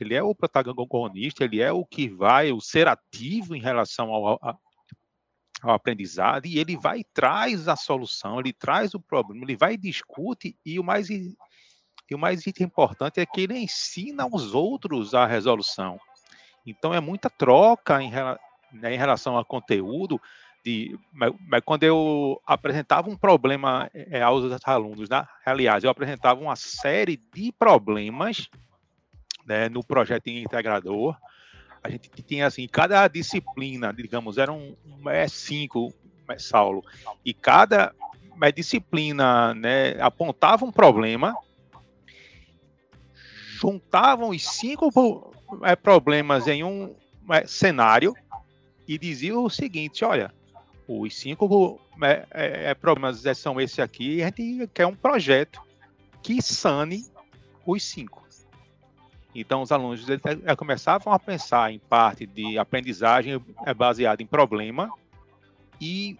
ele 0.00 0.14
é 0.14 0.22
o 0.22 0.34
protagonista, 0.34 1.44
ele 1.44 1.60
é 1.60 1.70
o 1.70 1.84
que 1.84 2.08
vai, 2.08 2.50
o 2.50 2.60
ser 2.60 2.88
ativo 2.88 3.54
em 3.54 3.60
relação 3.60 4.12
ao, 4.12 4.40
ao 5.62 5.72
aprendizado 5.72 6.46
e 6.46 6.58
ele 6.58 6.76
vai 6.76 7.04
traz 7.12 7.68
a 7.68 7.76
solução, 7.76 8.38
ele 8.40 8.52
traz 8.52 8.94
o 8.94 9.00
problema, 9.00 9.44
ele 9.44 9.56
vai 9.56 9.76
discute 9.76 10.56
e 10.64 10.78
o 10.78 10.84
mais 10.84 11.08
e 12.10 12.14
o 12.14 12.18
mais 12.18 12.44
importante 12.46 13.20
é 13.20 13.26
que 13.26 13.42
ele 13.42 13.56
ensina 13.56 14.24
aos 14.24 14.52
outros 14.52 15.14
a 15.14 15.26
resolução. 15.26 15.98
Então 16.66 16.92
é 16.92 17.00
muita 17.00 17.30
troca 17.30 18.02
em, 18.02 18.10
né, 18.72 18.94
em 18.94 18.98
relação 18.98 19.36
ao 19.36 19.44
conteúdo. 19.44 20.20
De, 20.64 20.98
mas, 21.12 21.32
mas, 21.48 21.62
quando 21.64 21.84
eu 21.84 22.40
apresentava 22.44 23.08
um 23.08 23.16
problema 23.16 23.88
é, 23.94 24.20
aos 24.20 24.44
alunos, 24.64 25.08
né? 25.08 25.26
aliás, 25.46 25.84
eu 25.84 25.90
apresentava 25.90 26.40
uma 26.40 26.56
série 26.56 27.16
de 27.32 27.50
problemas 27.52 28.50
né, 29.46 29.68
no 29.68 29.82
projeto 29.82 30.26
integrador, 30.28 31.16
a 31.82 31.88
gente 31.88 32.10
tinha 32.22 32.46
assim, 32.46 32.66
cada 32.68 33.06
disciplina, 33.08 33.92
digamos, 33.92 34.38
eram 34.38 34.76
é, 35.06 35.26
cinco, 35.28 35.92
é, 36.28 36.38
Saulo, 36.38 36.84
e 37.24 37.32
cada 37.32 37.94
é, 38.42 38.52
disciplina 38.52 39.54
né, 39.54 40.00
apontava 40.00 40.64
um 40.64 40.72
problema, 40.72 41.34
juntavam 43.60 44.30
os 44.30 44.42
cinco 44.42 45.32
é, 45.62 45.74
problemas 45.74 46.46
em 46.46 46.62
um 46.62 46.94
é, 47.30 47.46
cenário 47.46 48.14
e 48.86 48.98
diziam 48.98 49.44
o 49.44 49.50
seguinte: 49.50 50.04
olha, 50.04 50.32
os 50.86 51.16
cinco 51.16 51.80
é, 52.02 52.26
é, 52.30 52.74
problemas 52.74 53.22
são 53.36 53.60
esse 53.60 53.80
aqui, 53.80 54.16
e 54.16 54.22
a 54.22 54.26
gente 54.26 54.68
quer 54.74 54.86
um 54.86 54.94
projeto 54.94 55.62
que 56.22 56.42
sane 56.42 57.04
os 57.66 57.82
cinco. 57.82 58.19
Então, 59.34 59.62
os 59.62 59.70
alunos 59.70 60.04
começavam 60.56 61.12
a 61.12 61.18
pensar 61.18 61.72
em 61.72 61.78
parte 61.78 62.26
de 62.26 62.58
aprendizagem 62.58 63.40
é 63.64 63.72
baseada 63.72 64.22
em 64.22 64.26
problema 64.26 64.90
e 65.80 66.18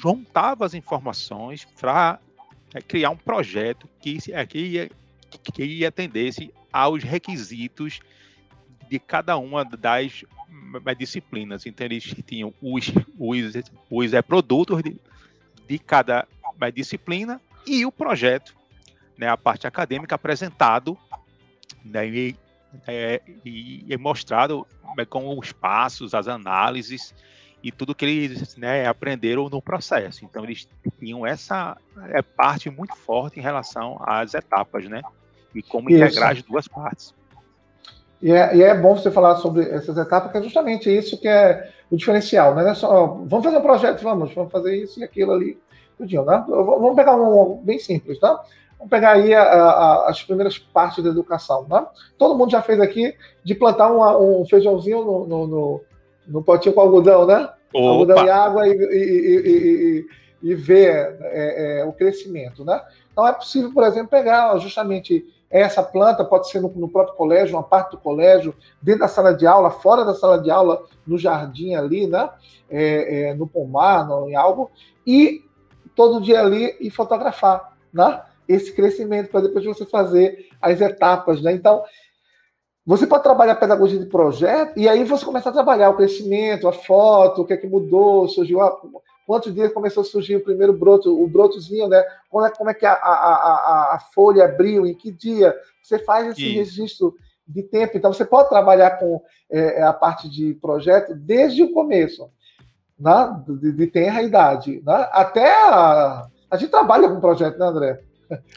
juntava 0.00 0.64
as 0.64 0.74
informações 0.74 1.66
para 1.78 2.18
é, 2.74 2.80
criar 2.80 3.10
um 3.10 3.16
projeto 3.16 3.88
que, 4.00 4.18
é, 4.32 4.46
que, 4.46 4.90
que 5.52 5.84
atendesse 5.84 6.52
aos 6.72 7.02
requisitos 7.02 8.00
de 8.88 8.98
cada 8.98 9.36
uma 9.36 9.64
das 9.64 10.24
disciplinas. 10.96 11.66
Então, 11.66 11.84
eles 11.84 12.14
tinham 12.26 12.52
os, 12.62 12.90
os, 13.18 13.54
os 13.90 14.10
produtos 14.26 14.82
de, 14.82 14.96
de 15.66 15.78
cada 15.78 16.26
disciplina 16.74 17.40
e 17.66 17.84
o 17.84 17.92
projeto, 17.92 18.56
né, 19.18 19.28
a 19.28 19.36
parte 19.36 19.66
acadêmica 19.66 20.14
apresentado 20.14 20.96
e, 21.94 22.36
é, 22.86 23.20
e, 23.44 23.84
e 23.88 23.96
mostrado 23.96 24.66
né, 24.96 25.04
com 25.04 25.38
os 25.38 25.52
passos, 25.52 26.14
as 26.14 26.28
análises 26.28 27.14
e 27.62 27.72
tudo 27.72 27.94
que 27.94 28.04
eles 28.04 28.56
né, 28.56 28.86
aprenderam 28.86 29.48
no 29.48 29.60
processo. 29.60 30.24
Então 30.24 30.44
eles 30.44 30.68
tinham 30.98 31.26
essa 31.26 31.76
é, 32.10 32.22
parte 32.22 32.70
muito 32.70 32.94
forte 32.96 33.38
em 33.38 33.42
relação 33.42 33.98
às 34.00 34.34
etapas, 34.34 34.88
né? 34.88 35.02
E 35.54 35.62
como 35.62 35.90
isso. 35.90 36.02
integrar 36.02 36.32
as 36.32 36.42
duas 36.42 36.68
partes. 36.68 37.14
E 38.20 38.32
é, 38.32 38.56
e 38.56 38.62
é, 38.62 38.74
bom 38.74 38.96
você 38.96 39.10
falar 39.10 39.36
sobre 39.36 39.68
essas 39.68 39.96
etapas, 39.96 40.30
que 40.30 40.38
é 40.38 40.42
justamente 40.42 40.94
isso 40.94 41.18
que 41.18 41.28
é 41.28 41.70
o 41.90 41.96
diferencial, 41.96 42.54
né? 42.54 42.62
Não 42.62 42.70
é 42.70 42.74
só, 42.74 43.06
vamos 43.06 43.44
fazer 43.44 43.58
um 43.58 43.62
projeto, 43.62 44.02
vamos, 44.02 44.34
vamos 44.34 44.52
fazer 44.52 44.76
isso 44.76 45.00
e 45.00 45.04
aquilo 45.04 45.32
ali, 45.32 45.58
tudinho, 45.96 46.24
né? 46.24 46.44
Vamos 46.46 46.96
pegar 46.96 47.16
um 47.16 47.60
bem 47.62 47.78
simples, 47.78 48.18
tá? 48.18 48.42
Vamos 48.78 48.90
pegar 48.90 49.12
aí 49.12 49.34
a, 49.34 49.42
a, 49.42 50.08
as 50.08 50.22
primeiras 50.22 50.56
partes 50.56 51.02
da 51.02 51.10
educação. 51.10 51.66
Né? 51.68 51.84
Todo 52.16 52.36
mundo 52.36 52.50
já 52.50 52.62
fez 52.62 52.80
aqui 52.80 53.14
de 53.42 53.54
plantar 53.54 53.92
um, 53.92 54.40
um 54.40 54.46
feijãozinho 54.46 55.04
no, 55.04 55.26
no, 55.26 55.46
no, 55.46 55.80
no, 56.28 56.42
potinho 56.42 56.74
com 56.74 56.80
algodão, 56.80 57.26
né? 57.26 57.50
Opa. 57.74 57.88
Algodão 57.88 58.24
e 58.24 58.30
água 58.30 58.68
e, 58.68 58.72
e, 58.72 60.06
e, 60.42 60.50
e 60.50 60.54
ver 60.54 61.18
é, 61.22 61.80
é, 61.80 61.84
o 61.84 61.92
crescimento. 61.92 62.64
Né? 62.64 62.80
Então 63.12 63.26
é 63.26 63.32
possível, 63.32 63.72
por 63.72 63.82
exemplo, 63.84 64.08
pegar 64.08 64.56
justamente 64.58 65.26
essa 65.50 65.82
planta, 65.82 66.24
pode 66.24 66.48
ser 66.48 66.60
no, 66.60 66.68
no, 66.68 66.88
próprio 66.88 67.16
colégio, 67.16 67.56
uma 67.56 67.62
parte 67.62 67.92
do 67.92 67.98
colégio, 67.98 68.54
dentro 68.82 69.00
da 69.00 69.08
sala 69.08 69.34
de 69.34 69.46
aula, 69.46 69.70
fora 69.70 70.04
da 70.04 70.14
sala 70.14 70.38
de 70.38 70.50
aula, 70.50 70.84
no 71.06 71.18
jardim 71.18 71.74
ali, 71.74 72.06
né? 72.06 72.28
É, 72.70 73.30
é, 73.30 73.34
no 73.34 73.46
pomar, 73.46 74.06
no, 74.06 74.28
em 74.28 74.36
algo, 74.36 74.70
e 75.06 75.42
todo 75.96 76.20
dia 76.20 76.40
ali 76.40 76.76
e 76.78 76.90
fotografar, 76.90 77.72
né? 77.92 78.22
Esse 78.48 78.72
crescimento, 78.72 79.30
para 79.30 79.42
depois 79.42 79.64
você 79.64 79.84
fazer 79.84 80.48
as 80.60 80.80
etapas, 80.80 81.42
né? 81.42 81.52
Então, 81.52 81.84
você 82.84 83.06
pode 83.06 83.22
trabalhar 83.22 83.54
pedagogia 83.56 83.98
de 83.98 84.06
projeto 84.06 84.78
e 84.78 84.88
aí 84.88 85.04
você 85.04 85.22
começa 85.22 85.50
a 85.50 85.52
trabalhar 85.52 85.90
o 85.90 85.96
crescimento, 85.96 86.66
a 86.66 86.72
foto, 86.72 87.42
o 87.42 87.44
que 87.44 87.52
é 87.52 87.56
que 87.58 87.66
mudou, 87.66 88.26
surgiu 88.26 88.62
a, 88.62 88.74
quantos 89.26 89.52
dias 89.52 89.70
começou 89.74 90.00
a 90.00 90.06
surgir 90.06 90.36
o 90.36 90.42
primeiro 90.42 90.72
broto, 90.72 91.22
o 91.22 91.28
brotozinho, 91.28 91.86
né? 91.86 92.02
Como 92.30 92.46
é, 92.46 92.50
como 92.50 92.70
é 92.70 92.74
que 92.74 92.86
a, 92.86 92.94
a, 92.94 92.94
a, 92.94 93.94
a 93.96 93.98
folha 94.14 94.46
abriu, 94.46 94.86
em 94.86 94.94
que 94.94 95.12
dia? 95.12 95.54
Você 95.82 95.98
faz 95.98 96.28
esse 96.28 96.48
registro 96.48 97.14
de 97.46 97.62
tempo. 97.62 97.96
Então, 97.96 98.10
você 98.10 98.24
pode 98.24 98.48
trabalhar 98.48 98.92
com 98.98 99.22
é, 99.50 99.82
a 99.82 99.92
parte 99.92 100.28
de 100.28 100.54
projeto 100.54 101.14
desde 101.14 101.62
o 101.62 101.72
começo, 101.72 102.30
né? 102.98 103.42
de, 103.46 103.72
de 103.72 103.86
tenra 103.86 104.22
idade, 104.22 104.82
né? 104.84 105.08
até 105.12 105.50
a, 105.62 106.26
a 106.50 106.56
gente 106.56 106.70
trabalha 106.70 107.08
com 107.08 107.20
projeto, 107.20 107.58
né, 107.58 107.66
André? 107.66 108.00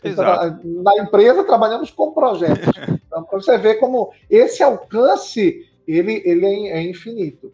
Exato. 0.04 0.60
Na 0.64 0.98
empresa 0.98 1.44
trabalhamos 1.44 1.92
com 1.92 2.12
projetos. 2.12 2.72
Então, 3.12 3.26
para 3.26 3.42
você 3.42 3.58
ver 3.58 3.76
como 3.76 4.14
esse 4.30 4.64
alcance 4.64 5.70
ele, 5.86 6.22
ele 6.24 6.46
é, 6.46 6.78
é 6.78 6.82
infinito. 6.82 7.52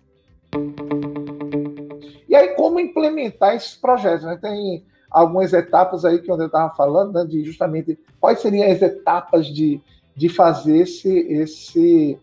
E 2.29 2.36
aí, 2.36 2.50
como 2.50 2.79
implementar 2.79 3.55
esses 3.55 3.75
projetos? 3.75 4.24
Né? 4.24 4.38
Tem 4.39 4.86
algumas 5.09 5.53
etapas 5.53 6.05
aí 6.05 6.19
que 6.19 6.29
eu 6.29 6.45
estava 6.45 6.75
falando, 6.75 7.13
né, 7.13 7.25
de 7.25 7.43
justamente 7.43 7.97
quais 8.19 8.39
seriam 8.39 8.69
as 8.71 8.81
etapas 8.81 9.47
de, 9.47 9.81
de 10.15 10.29
fazer 10.29 10.77
esse, 10.79 11.09
esse, 11.09 12.19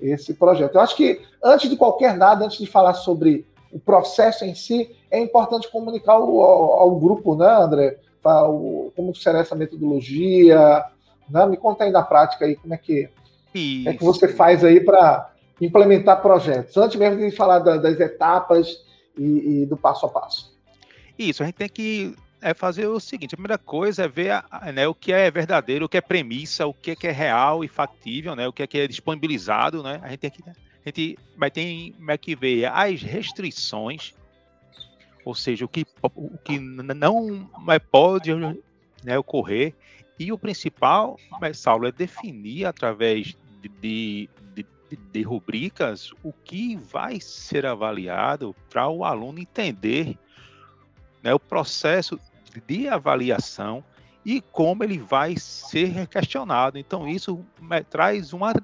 esse 0.00 0.34
projeto. 0.34 0.74
Eu 0.74 0.80
acho 0.80 0.96
que, 0.96 1.20
antes 1.44 1.68
de 1.68 1.76
qualquer 1.76 2.16
nada, 2.16 2.44
antes 2.44 2.58
de 2.58 2.66
falar 2.66 2.94
sobre 2.94 3.46
o 3.70 3.78
processo 3.78 4.44
em 4.44 4.54
si, 4.54 4.90
é 5.10 5.20
importante 5.20 5.70
comunicar 5.70 6.14
ao, 6.14 6.40
ao, 6.40 6.72
ao 6.80 6.96
grupo, 6.96 7.36
né, 7.36 7.48
André? 7.48 7.98
Como 8.94 9.14
será 9.14 9.40
essa 9.40 9.54
metodologia, 9.54 10.84
né? 11.28 11.46
Me 11.46 11.56
conta 11.56 11.84
aí 11.84 11.90
na 11.90 12.02
prática 12.02 12.44
aí 12.44 12.56
como 12.56 12.74
é 12.74 12.76
que, 12.76 13.08
é 13.86 13.94
que 13.94 14.04
você 14.04 14.28
faz 14.28 14.64
aí 14.64 14.80
para 14.80 15.30
implementar 15.60 16.20
projetos, 16.20 16.76
antes 16.76 16.96
mesmo 16.96 17.18
de 17.18 17.34
falar 17.34 17.60
da, 17.60 17.76
das 17.76 17.98
etapas 17.98 18.84
e, 19.16 19.62
e, 19.62 19.66
do 19.66 19.76
passo 19.76 20.06
a 20.06 20.08
passo. 20.08 20.54
Isso, 21.18 21.42
a 21.42 21.46
gente 21.46 21.54
tem 21.54 21.68
que 21.68 22.14
é 22.42 22.52
fazer 22.52 22.86
o 22.86 23.00
seguinte: 23.00 23.34
a 23.34 23.38
primeira 23.38 23.58
coisa 23.58 24.04
é 24.04 24.08
ver 24.08 24.44
né, 24.74 24.86
o 24.86 24.94
que 24.94 25.12
é 25.12 25.30
verdadeiro, 25.30 25.86
o 25.86 25.88
que 25.88 25.96
é 25.96 26.00
premissa, 26.00 26.66
o 26.66 26.74
que 26.74 26.90
é, 26.92 26.96
que 26.96 27.06
é 27.06 27.12
real 27.12 27.64
e 27.64 27.68
factível, 27.68 28.36
né, 28.36 28.46
o 28.46 28.52
que 28.52 28.62
é, 28.62 28.66
que 28.66 28.78
é 28.78 28.86
disponibilizado. 28.86 29.82
Né, 29.82 30.00
a 30.02 30.08
gente 30.10 30.20
tem 30.20 30.30
que, 30.30 30.42
a 30.48 30.54
gente 30.86 31.18
vai 31.36 31.50
ter 31.50 31.94
que 32.20 32.36
ver 32.36 32.66
as 32.66 33.02
restrições 33.02 34.14
ou 35.26 35.34
seja, 35.34 35.64
o 35.64 35.68
que, 35.68 35.84
o 36.00 36.38
que 36.38 36.56
não 36.56 37.50
pode 37.90 38.32
né, 39.02 39.18
ocorrer. 39.18 39.74
E 40.16 40.30
o 40.30 40.38
principal, 40.38 41.18
mas, 41.40 41.58
Saulo, 41.58 41.88
é 41.88 41.90
definir 41.90 42.64
através 42.64 43.36
de, 43.60 43.68
de, 43.68 44.30
de, 44.54 44.66
de 45.12 45.22
rubricas 45.22 46.12
o 46.22 46.32
que 46.32 46.76
vai 46.76 47.18
ser 47.20 47.66
avaliado 47.66 48.54
para 48.70 48.88
o 48.88 49.04
aluno 49.04 49.40
entender 49.40 50.16
né, 51.24 51.34
o 51.34 51.40
processo 51.40 52.20
de 52.64 52.86
avaliação 52.86 53.82
e 54.24 54.40
como 54.40 54.84
ele 54.84 54.98
vai 54.98 55.36
ser 55.36 56.06
questionado. 56.06 56.78
Então, 56.78 57.08
isso 57.08 57.44
traz 57.90 58.32
uma, 58.32 58.54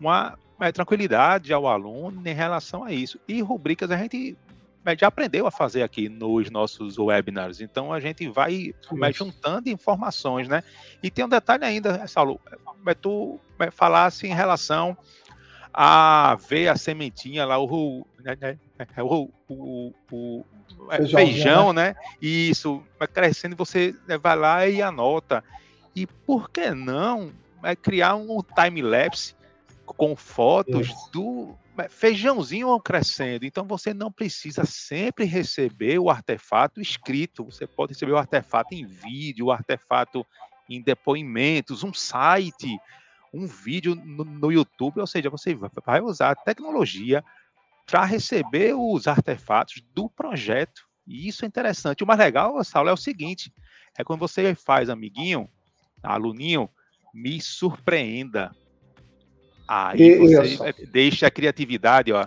uma 0.00 0.36
tranquilidade 0.72 1.52
ao 1.52 1.68
aluno 1.68 2.20
em 2.28 2.34
relação 2.34 2.82
a 2.82 2.92
isso. 2.92 3.20
E 3.28 3.40
rubricas 3.40 3.88
a 3.92 3.96
gente 3.96 4.36
já 4.96 5.08
aprendeu 5.08 5.46
a 5.46 5.50
fazer 5.50 5.82
aqui 5.82 6.08
nos 6.08 6.50
nossos 6.50 6.98
webinars. 6.98 7.60
Então 7.60 7.92
a 7.92 8.00
gente 8.00 8.28
vai 8.28 8.74
juntando 9.12 9.68
informações, 9.68 10.48
né? 10.48 10.62
E 11.02 11.10
tem 11.10 11.24
um 11.24 11.28
detalhe 11.28 11.64
ainda, 11.64 12.06
Saulo, 12.06 12.40
é 12.86 12.94
tu 12.94 13.40
falasse 13.72 14.26
em 14.26 14.34
relação 14.34 14.96
a 15.72 16.36
ver 16.48 16.68
a 16.68 16.76
sementinha 16.76 17.44
lá, 17.44 17.58
o, 17.58 18.06
né, 18.20 18.36
né 18.40 18.58
é, 18.96 19.02
o, 19.02 19.30
o, 19.48 19.92
o 20.10 20.44
é, 20.90 21.06
feijão, 21.06 21.72
né? 21.72 21.88
né? 21.88 21.96
Isso, 22.20 22.82
vai 22.98 23.08
crescendo, 23.08 23.56
você 23.56 23.94
vai 24.20 24.36
lá 24.36 24.66
e 24.66 24.82
anota. 24.82 25.44
E 25.94 26.06
por 26.06 26.50
que 26.50 26.70
não 26.70 27.32
é, 27.62 27.74
criar 27.76 28.16
um 28.16 28.42
time-lapse 28.42 29.34
com 29.84 30.14
fotos 30.14 30.88
Isso. 30.88 31.10
do 31.12 31.54
feijãozinho 31.88 32.78
crescendo. 32.80 33.44
Então 33.44 33.66
você 33.66 33.94
não 33.94 34.10
precisa 34.10 34.64
sempre 34.64 35.24
receber 35.24 35.98
o 35.98 36.10
artefato 36.10 36.80
escrito. 36.80 37.44
Você 37.44 37.66
pode 37.66 37.92
receber 37.92 38.12
o 38.12 38.18
artefato 38.18 38.74
em 38.74 38.86
vídeo, 38.86 39.46
o 39.46 39.52
artefato 39.52 40.26
em 40.68 40.82
depoimentos, 40.82 41.84
um 41.84 41.92
site, 41.92 42.78
um 43.32 43.46
vídeo 43.46 43.94
no, 43.94 44.24
no 44.24 44.50
YouTube. 44.50 45.00
Ou 45.00 45.06
seja, 45.06 45.30
você 45.30 45.54
vai 45.84 46.00
usar 46.00 46.30
a 46.30 46.36
tecnologia 46.36 47.22
para 47.86 48.04
receber 48.04 48.74
os 48.74 49.06
artefatos 49.06 49.82
do 49.94 50.10
projeto. 50.10 50.86
E 51.06 51.26
isso 51.26 51.44
é 51.44 51.48
interessante. 51.48 52.04
O 52.04 52.06
mais 52.06 52.18
legal, 52.18 52.62
Saulo, 52.62 52.90
é 52.90 52.92
o 52.92 52.96
seguinte: 52.96 53.52
é 53.96 54.04
quando 54.04 54.20
você 54.20 54.54
faz 54.54 54.90
amiguinho, 54.90 55.48
aluninho, 56.02 56.68
me 57.14 57.40
surpreenda. 57.40 58.54
Aí 59.68 60.00
e, 60.00 60.18
você 60.18 60.42
isso. 60.42 60.64
deixa 60.90 61.26
a 61.26 61.30
criatividade, 61.30 62.10
ó, 62.10 62.26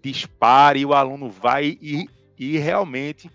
dispare 0.00 0.86
o 0.86 0.94
aluno 0.94 1.28
vai 1.28 1.76
e, 1.82 2.08
e 2.38 2.56
realmente 2.56 3.28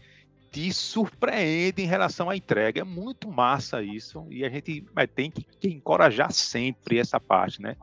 te 0.50 0.72
surpreende 0.72 1.82
em 1.82 1.88
relação 1.88 2.30
à 2.30 2.38
entrega. 2.38 2.82
É 2.82 2.84
muito 2.86 3.28
massa 3.28 3.84
isso 3.84 4.26
e 4.30 4.46
a 4.46 4.50
gente 4.50 4.86
tem 5.14 5.30
que, 5.30 5.46
que 5.60 5.68
encorajar 5.68 6.32
sempre 6.32 7.00
essa 7.00 7.20
parte, 7.20 7.62
né? 7.62 7.76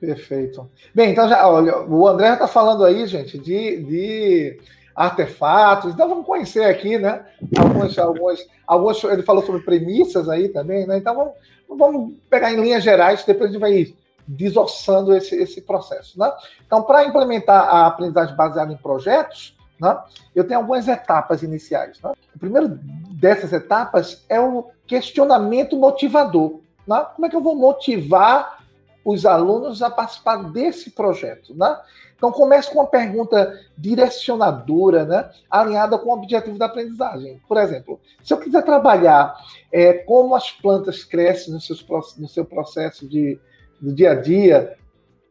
Perfeito. 0.00 0.68
Bem, 0.94 1.10
então 1.10 1.28
já, 1.28 1.46
olha, 1.46 1.78
o 1.82 2.08
André 2.08 2.32
está 2.32 2.48
falando 2.48 2.84
aí, 2.84 3.06
gente, 3.06 3.38
de, 3.38 3.76
de 3.84 4.58
artefatos. 4.96 5.92
Então 5.92 6.08
vamos 6.08 6.26
conhecer 6.26 6.64
aqui, 6.64 6.98
né? 6.98 7.22
Algumas, 7.58 7.98
algumas, 7.98 8.48
algumas, 8.66 9.04
ele 9.04 9.22
falou 9.22 9.44
sobre 9.44 9.60
premissas 9.60 10.28
aí 10.28 10.48
também, 10.48 10.86
né? 10.86 10.96
Então 10.96 11.14
vamos, 11.14 11.34
vamos 11.68 12.14
pegar 12.28 12.50
em 12.50 12.60
linhas 12.60 12.82
gerais, 12.82 13.24
depois 13.24 13.50
a 13.50 13.52
gente 13.52 13.60
vai 13.60 13.94
desossando 14.26 15.14
esse, 15.14 15.34
esse 15.34 15.60
processo. 15.60 16.18
Né? 16.18 16.30
Então, 16.66 16.82
para 16.82 17.04
implementar 17.04 17.68
a 17.68 17.86
aprendizagem 17.86 18.36
baseada 18.36 18.72
em 18.72 18.76
projetos, 18.76 19.56
né, 19.80 19.98
eu 20.34 20.44
tenho 20.46 20.60
algumas 20.60 20.86
etapas 20.88 21.42
iniciais. 21.42 22.00
Né? 22.02 22.12
O 22.34 22.38
primeiro 22.38 22.68
dessas 23.12 23.52
etapas 23.52 24.24
é 24.28 24.40
o 24.40 24.70
questionamento 24.86 25.76
motivador. 25.76 26.60
Né? 26.86 27.06
Como 27.14 27.26
é 27.26 27.28
que 27.28 27.36
eu 27.36 27.42
vou 27.42 27.56
motivar 27.56 28.60
os 29.04 29.24
alunos 29.24 29.82
a 29.82 29.90
participar 29.90 30.36
desse 30.50 30.90
projeto? 30.90 31.54
Né? 31.54 31.76
Então, 32.20 32.30
comece 32.30 32.70
com 32.70 32.80
uma 32.80 32.86
pergunta 32.86 33.58
direcionadora, 33.78 35.06
né, 35.06 35.30
alinhada 35.50 35.96
com 35.96 36.10
o 36.10 36.12
objetivo 36.12 36.58
da 36.58 36.66
aprendizagem. 36.66 37.40
Por 37.48 37.56
exemplo, 37.56 37.98
se 38.22 38.34
eu 38.34 38.36
quiser 38.36 38.62
trabalhar 38.62 39.34
é, 39.72 39.94
como 39.94 40.34
as 40.34 40.50
plantas 40.50 41.02
crescem 41.02 41.54
no, 41.54 41.58
seus, 41.62 41.82
no 42.18 42.28
seu 42.28 42.44
processo 42.44 43.08
de 43.08 43.40
do 43.80 43.92
dia 43.92 44.12
a 44.12 44.14
dia, 44.14 44.76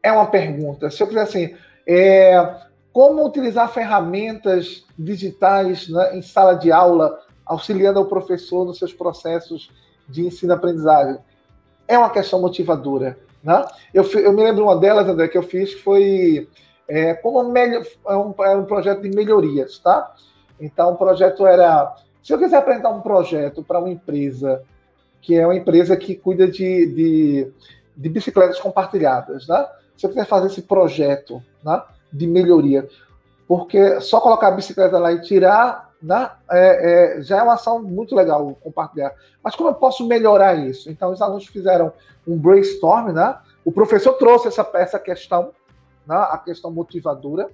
é 0.02 0.10
uma 0.10 0.26
pergunta. 0.26 0.90
Se 0.90 1.02
eu 1.02 1.06
quiser 1.06 1.22
assim, 1.22 1.54
é, 1.86 2.56
como 2.92 3.24
utilizar 3.24 3.72
ferramentas 3.72 4.84
digitais 4.98 5.88
né, 5.88 6.16
em 6.16 6.22
sala 6.22 6.54
de 6.54 6.72
aula, 6.72 7.18
auxiliando 7.44 8.00
o 8.00 8.06
professor 8.06 8.64
nos 8.64 8.78
seus 8.78 8.92
processos 8.92 9.70
de 10.08 10.26
ensino-aprendizagem? 10.26 11.18
É 11.86 11.98
uma 11.98 12.10
questão 12.10 12.40
motivadora. 12.40 13.18
Né? 13.42 13.64
Eu, 13.92 14.04
eu 14.18 14.32
me 14.32 14.42
lembro 14.42 14.64
uma 14.64 14.76
delas, 14.76 15.08
André, 15.08 15.28
que 15.28 15.38
eu 15.38 15.42
fiz, 15.42 15.74
que 15.74 15.82
foi 15.82 16.48
é, 16.88 17.14
como 17.14 17.42
melhor, 17.44 17.84
é 18.08 18.16
um, 18.16 18.34
era 18.40 18.58
um 18.58 18.64
projeto 18.64 19.02
de 19.02 19.10
melhorias, 19.10 19.78
tá? 19.78 20.12
Então, 20.60 20.92
o 20.92 20.96
projeto 20.96 21.46
era. 21.46 21.94
Se 22.22 22.34
eu 22.34 22.38
quiser 22.38 22.56
apresentar 22.56 22.90
um 22.90 23.00
projeto 23.00 23.62
para 23.62 23.78
uma 23.78 23.88
empresa, 23.88 24.62
que 25.22 25.36
é 25.36 25.46
uma 25.46 25.56
empresa 25.56 25.96
que 25.96 26.16
cuida 26.16 26.46
de, 26.48 26.86
de 26.86 27.52
de 28.00 28.08
bicicletas 28.08 28.58
compartilhadas, 28.58 29.46
né? 29.46 29.66
Se 29.94 30.06
eu 30.06 30.10
quiser 30.10 30.24
fazer 30.24 30.46
esse 30.46 30.62
projeto 30.62 31.42
né, 31.62 31.82
de 32.10 32.26
melhoria, 32.26 32.88
porque 33.46 34.00
só 34.00 34.20
colocar 34.20 34.48
a 34.48 34.52
bicicleta 34.52 34.98
lá 34.98 35.12
e 35.12 35.20
tirar 35.20 35.90
né, 36.02 36.30
é, 36.50 37.18
é, 37.18 37.22
já 37.22 37.38
é 37.38 37.42
uma 37.42 37.54
ação 37.54 37.82
muito 37.82 38.14
legal 38.14 38.56
compartilhar. 38.62 39.12
Mas 39.44 39.54
como 39.54 39.68
eu 39.68 39.74
posso 39.74 40.06
melhorar 40.06 40.54
isso? 40.54 40.90
Então, 40.90 41.12
os 41.12 41.20
alunos 41.20 41.46
fizeram 41.46 41.92
um 42.26 42.38
brainstorm, 42.38 43.12
né? 43.12 43.38
O 43.62 43.70
professor 43.70 44.14
trouxe 44.14 44.48
essa, 44.48 44.66
essa 44.74 44.98
questão, 44.98 45.52
né, 46.06 46.16
a 46.16 46.38
questão 46.38 46.70
motivadora, 46.70 47.50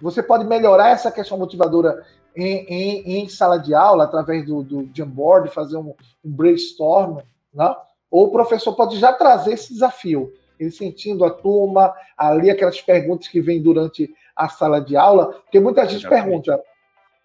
Você 0.00 0.22
pode 0.22 0.44
melhorar 0.44 0.90
essa 0.90 1.10
questão 1.10 1.36
motivadora 1.36 2.04
em, 2.36 2.64
em, 2.68 3.22
em 3.22 3.28
sala 3.28 3.58
de 3.58 3.74
aula, 3.74 4.04
através 4.04 4.46
do, 4.46 4.62
do 4.62 4.88
Jamboard, 4.94 5.50
fazer 5.50 5.76
um, 5.76 5.92
um 6.24 6.30
brainstorm, 6.30 7.18
né? 7.52 7.74
Ou 8.10 8.26
o 8.26 8.30
professor 8.32 8.74
pode 8.74 8.98
já 8.98 9.12
trazer 9.12 9.52
esse 9.54 9.72
desafio, 9.72 10.32
ele 10.58 10.70
sentindo 10.70 11.24
a 11.24 11.30
turma, 11.30 11.94
ali 12.16 12.50
aquelas 12.50 12.80
perguntas 12.80 13.28
que 13.28 13.40
vêm 13.40 13.62
durante 13.62 14.12
a 14.34 14.48
sala 14.48 14.80
de 14.80 14.96
aula, 14.96 15.32
porque 15.42 15.60
muita 15.60 15.86
gente 15.86 16.08
pergunta, 16.08 16.60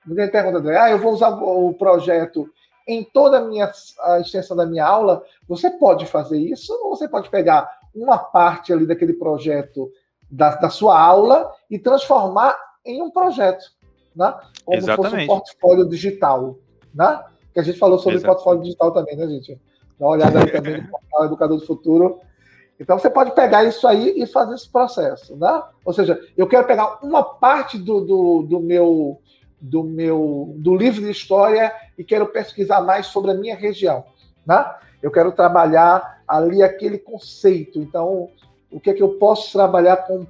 muita 0.06 0.24
gente 0.24 0.32
pergunta, 0.32 0.69
ah, 0.69 0.89
eu 0.89 1.00
vou 1.00 1.13
usar 1.13 1.30
o 1.30 1.74
projeto 1.74 2.50
em 2.88 3.04
toda 3.04 3.39
a 3.39 3.41
minha 3.41 3.71
a 4.04 4.19
extensão 4.19 4.56
da 4.56 4.65
minha 4.65 4.86
aula, 4.86 5.24
você 5.48 5.69
pode 5.71 6.06
fazer 6.06 6.38
isso, 6.38 6.71
ou 6.84 6.95
você 6.95 7.08
pode 7.08 7.30
pegar 7.30 7.69
uma 7.93 8.17
parte 8.17 8.71
ali 8.71 8.86
daquele 8.86 9.13
projeto 9.13 9.91
da, 10.30 10.56
da 10.56 10.69
sua 10.69 11.00
aula 11.00 11.52
e 11.69 11.80
transformar 11.80 12.56
em 12.86 13.02
um 13.02 13.10
projeto, 13.10 13.65
né? 14.15 14.36
Como 14.63 14.78
Exatamente. 14.78 15.12
fosse 15.12 15.24
um 15.24 15.28
portfólio 15.28 15.89
digital, 15.89 16.58
né? 16.93 17.24
Que 17.54 17.60
a 17.60 17.63
gente 17.63 17.80
falou 17.80 17.98
sobre 17.98 18.17
Exatamente. 18.17 18.36
portfólio 18.36 18.63
digital 18.63 18.91
também, 18.91 19.15
né, 19.15 19.28
gente? 19.28 19.60
Dá 19.99 20.05
uma 20.05 20.12
olhada 20.12 20.39
aí 20.39 20.51
também 20.51 20.81
no 20.81 20.88
portal 20.88 21.25
Educador 21.25 21.58
do 21.60 21.65
Futuro. 21.65 22.19
Então 22.79 22.99
você 22.99 23.10
pode 23.10 23.31
pegar 23.31 23.63
isso 23.63 23.88
aí 23.88 24.21
e 24.21 24.27
fazer 24.27 24.55
esse 24.55 24.69
processo, 24.69 25.36
né? 25.38 25.63
Ou 25.84 25.93
seja, 25.93 26.19
eu 26.36 26.47
quero 26.47 26.67
pegar 26.67 26.99
uma 27.01 27.23
parte 27.23 27.77
do, 27.77 28.01
do, 28.01 28.41
do 28.43 28.60
meu 28.60 29.21
do 29.60 29.84
meu 29.84 30.53
do 30.58 30.75
livro 30.75 31.01
de 31.01 31.10
história 31.10 31.73
e 31.97 32.03
quero 32.03 32.27
pesquisar 32.27 32.81
mais 32.81 33.08
sobre 33.08 33.31
a 33.31 33.36
minha 33.36 33.55
região, 33.55 34.03
né? 34.45 34.65
Eu 35.01 35.12
quero 35.12 35.31
trabalhar 35.31 36.21
ali 36.27 36.62
aquele 36.63 36.97
conceito. 36.97 37.79
Então, 37.79 38.29
o 38.71 38.79
que 38.79 38.89
é 38.89 38.93
que 38.93 39.03
eu 39.03 39.10
posso 39.10 39.51
trabalhar 39.53 39.97
com, 39.97 40.25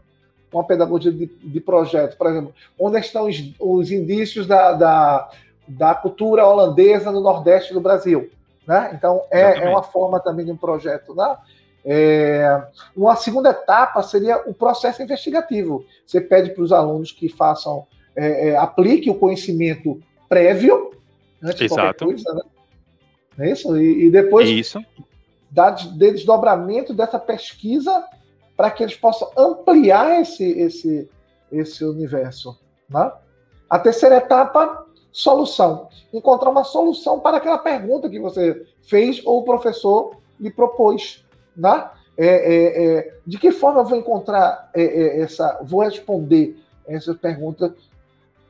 com 0.52 0.60
a 0.60 0.64
pedagogia 0.64 1.12
de, 1.12 1.26
de 1.26 1.60
projeto? 1.60 2.18
Por 2.18 2.28
exemplo, 2.28 2.54
onde 2.80 3.00
estão 3.00 3.28
os, 3.28 3.54
os 3.60 3.92
indícios 3.92 4.46
da, 4.46 4.74
da, 4.74 5.30
da, 5.68 5.96
cultura 5.96 6.46
holandesa 6.46 7.12
no 7.12 7.22
Nordeste 7.22 7.74
do 7.74 7.82
Brasil? 7.82 8.30
Né? 8.68 8.92
Então, 8.94 9.24
é, 9.32 9.60
é 9.60 9.70
uma 9.70 9.84
forma 9.84 10.20
também 10.20 10.46
de 10.46 10.52
um 10.52 10.58
projeto. 10.58 11.14
Né? 11.14 11.38
É, 11.86 12.68
uma 12.96 13.16
segunda 13.16 13.52
etapa 13.52 14.02
seria 14.02 14.38
o 14.48 14.54
processo 14.54 15.04
investigativo. 15.04 15.86
Você 16.06 16.20
pede 16.20 16.50
para 16.52 16.64
os 16.64 16.72
alunos 16.72 17.12
que 17.12 17.30
façam, 17.30 17.86
é, 18.16 18.50
é, 18.50 18.58
aplique 18.58 19.10
o 19.10 19.16
conhecimento 19.16 20.02
prévio, 20.28 20.92
antes 21.44 21.60
de 21.60 21.68
qualquer 21.70 21.94
coisa, 21.94 22.34
né? 22.34 22.42
É 23.38 23.52
isso? 23.52 23.78
E, 23.78 24.06
e 24.06 24.10
depois 24.10 24.50
isso. 24.50 24.84
dar 25.52 25.72
desdobramento 25.72 26.94
dessa 26.94 27.20
pesquisa 27.20 28.04
para 28.56 28.72
que 28.72 28.82
eles 28.82 28.96
possam 28.96 29.30
ampliar 29.38 30.22
esse, 30.22 30.44
esse, 30.44 31.10
esse 31.52 31.84
universo. 31.84 32.58
Né? 32.90 33.12
A 33.70 33.78
terceira 33.78 34.18
etapa, 34.18 34.85
solução. 35.16 35.88
Encontrar 36.14 36.50
uma 36.50 36.66
solução 36.66 37.22
para 37.22 37.38
aquela 37.38 37.58
pergunta 37.58 38.10
que 38.10 38.20
você 38.20 38.66
fez 38.82 39.22
ou 39.26 39.40
o 39.40 39.44
professor 39.44 40.18
lhe 40.38 40.52
propôs. 40.52 41.26
Né? 41.56 41.90
É, 42.18 42.28
é, 42.28 42.84
é, 42.84 43.14
de 43.26 43.40
que 43.40 43.50
forma 43.50 43.80
eu 43.80 43.86
vou 43.86 43.98
encontrar 43.98 44.70
é, 44.74 44.84
é, 44.84 45.22
essa, 45.22 45.62
vou 45.64 45.84
responder 45.84 46.60
essa 46.86 47.16
pergunta 47.16 47.74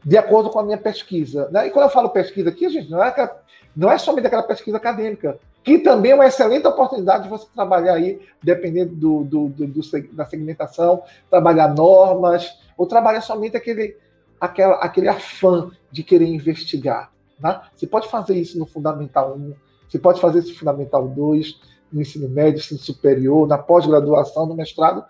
de 0.04 0.18
acordo 0.18 0.50
com 0.50 0.58
a 0.58 0.64
minha 0.64 0.78
pesquisa. 0.78 1.48
Né? 1.52 1.68
E 1.68 1.70
quando 1.70 1.86
eu 1.86 1.92
falo 1.92 2.10
pesquisa 2.10 2.50
aqui, 2.50 2.68
gente, 2.68 2.90
não 2.90 3.04
é, 3.04 3.10
aquela, 3.10 3.40
não 3.78 3.92
é 3.92 4.00
somente 4.00 4.26
aquela 4.26 4.42
pesquisa 4.42 4.78
acadêmica, 4.78 5.38
que 5.64 5.78
também 5.78 6.14
é 6.14 6.16
uma 6.16 6.26
excelente 6.26 6.66
oportunidade 6.66 7.26
de 7.26 7.30
você 7.30 7.46
trabalhar 7.54 7.94
aí, 7.94 8.20
dependendo 8.42 8.96
do, 8.96 9.24
do, 9.24 9.50
do, 9.50 9.68
do 9.68 9.82
da 10.14 10.26
segmentação, 10.26 11.04
trabalhar 11.30 11.68
normas, 11.68 12.58
ou 12.76 12.88
trabalhar 12.88 13.22
somente 13.22 13.56
aquele, 13.56 13.96
aquela, 14.42 14.78
aquele 14.78 15.08
afã 15.08 15.70
de 15.96 16.04
querer 16.04 16.28
investigar. 16.28 17.10
Né? 17.40 17.62
Você 17.74 17.88
pode 17.88 18.10
fazer 18.10 18.36
isso 18.36 18.60
no 18.60 18.66
Fundamental 18.66 19.34
1, 19.36 19.54
você 19.88 19.98
pode 19.98 20.20
fazer 20.20 20.40
isso 20.40 20.50
no 20.50 20.60
Fundamental 20.60 21.08
2, 21.08 21.60
no 21.92 22.02
ensino 22.02 22.28
médio, 22.28 22.60
ensino 22.60 22.80
superior, 22.80 23.48
na 23.48 23.58
pós-graduação, 23.58 24.46
no 24.46 24.56
mestrado, 24.56 25.06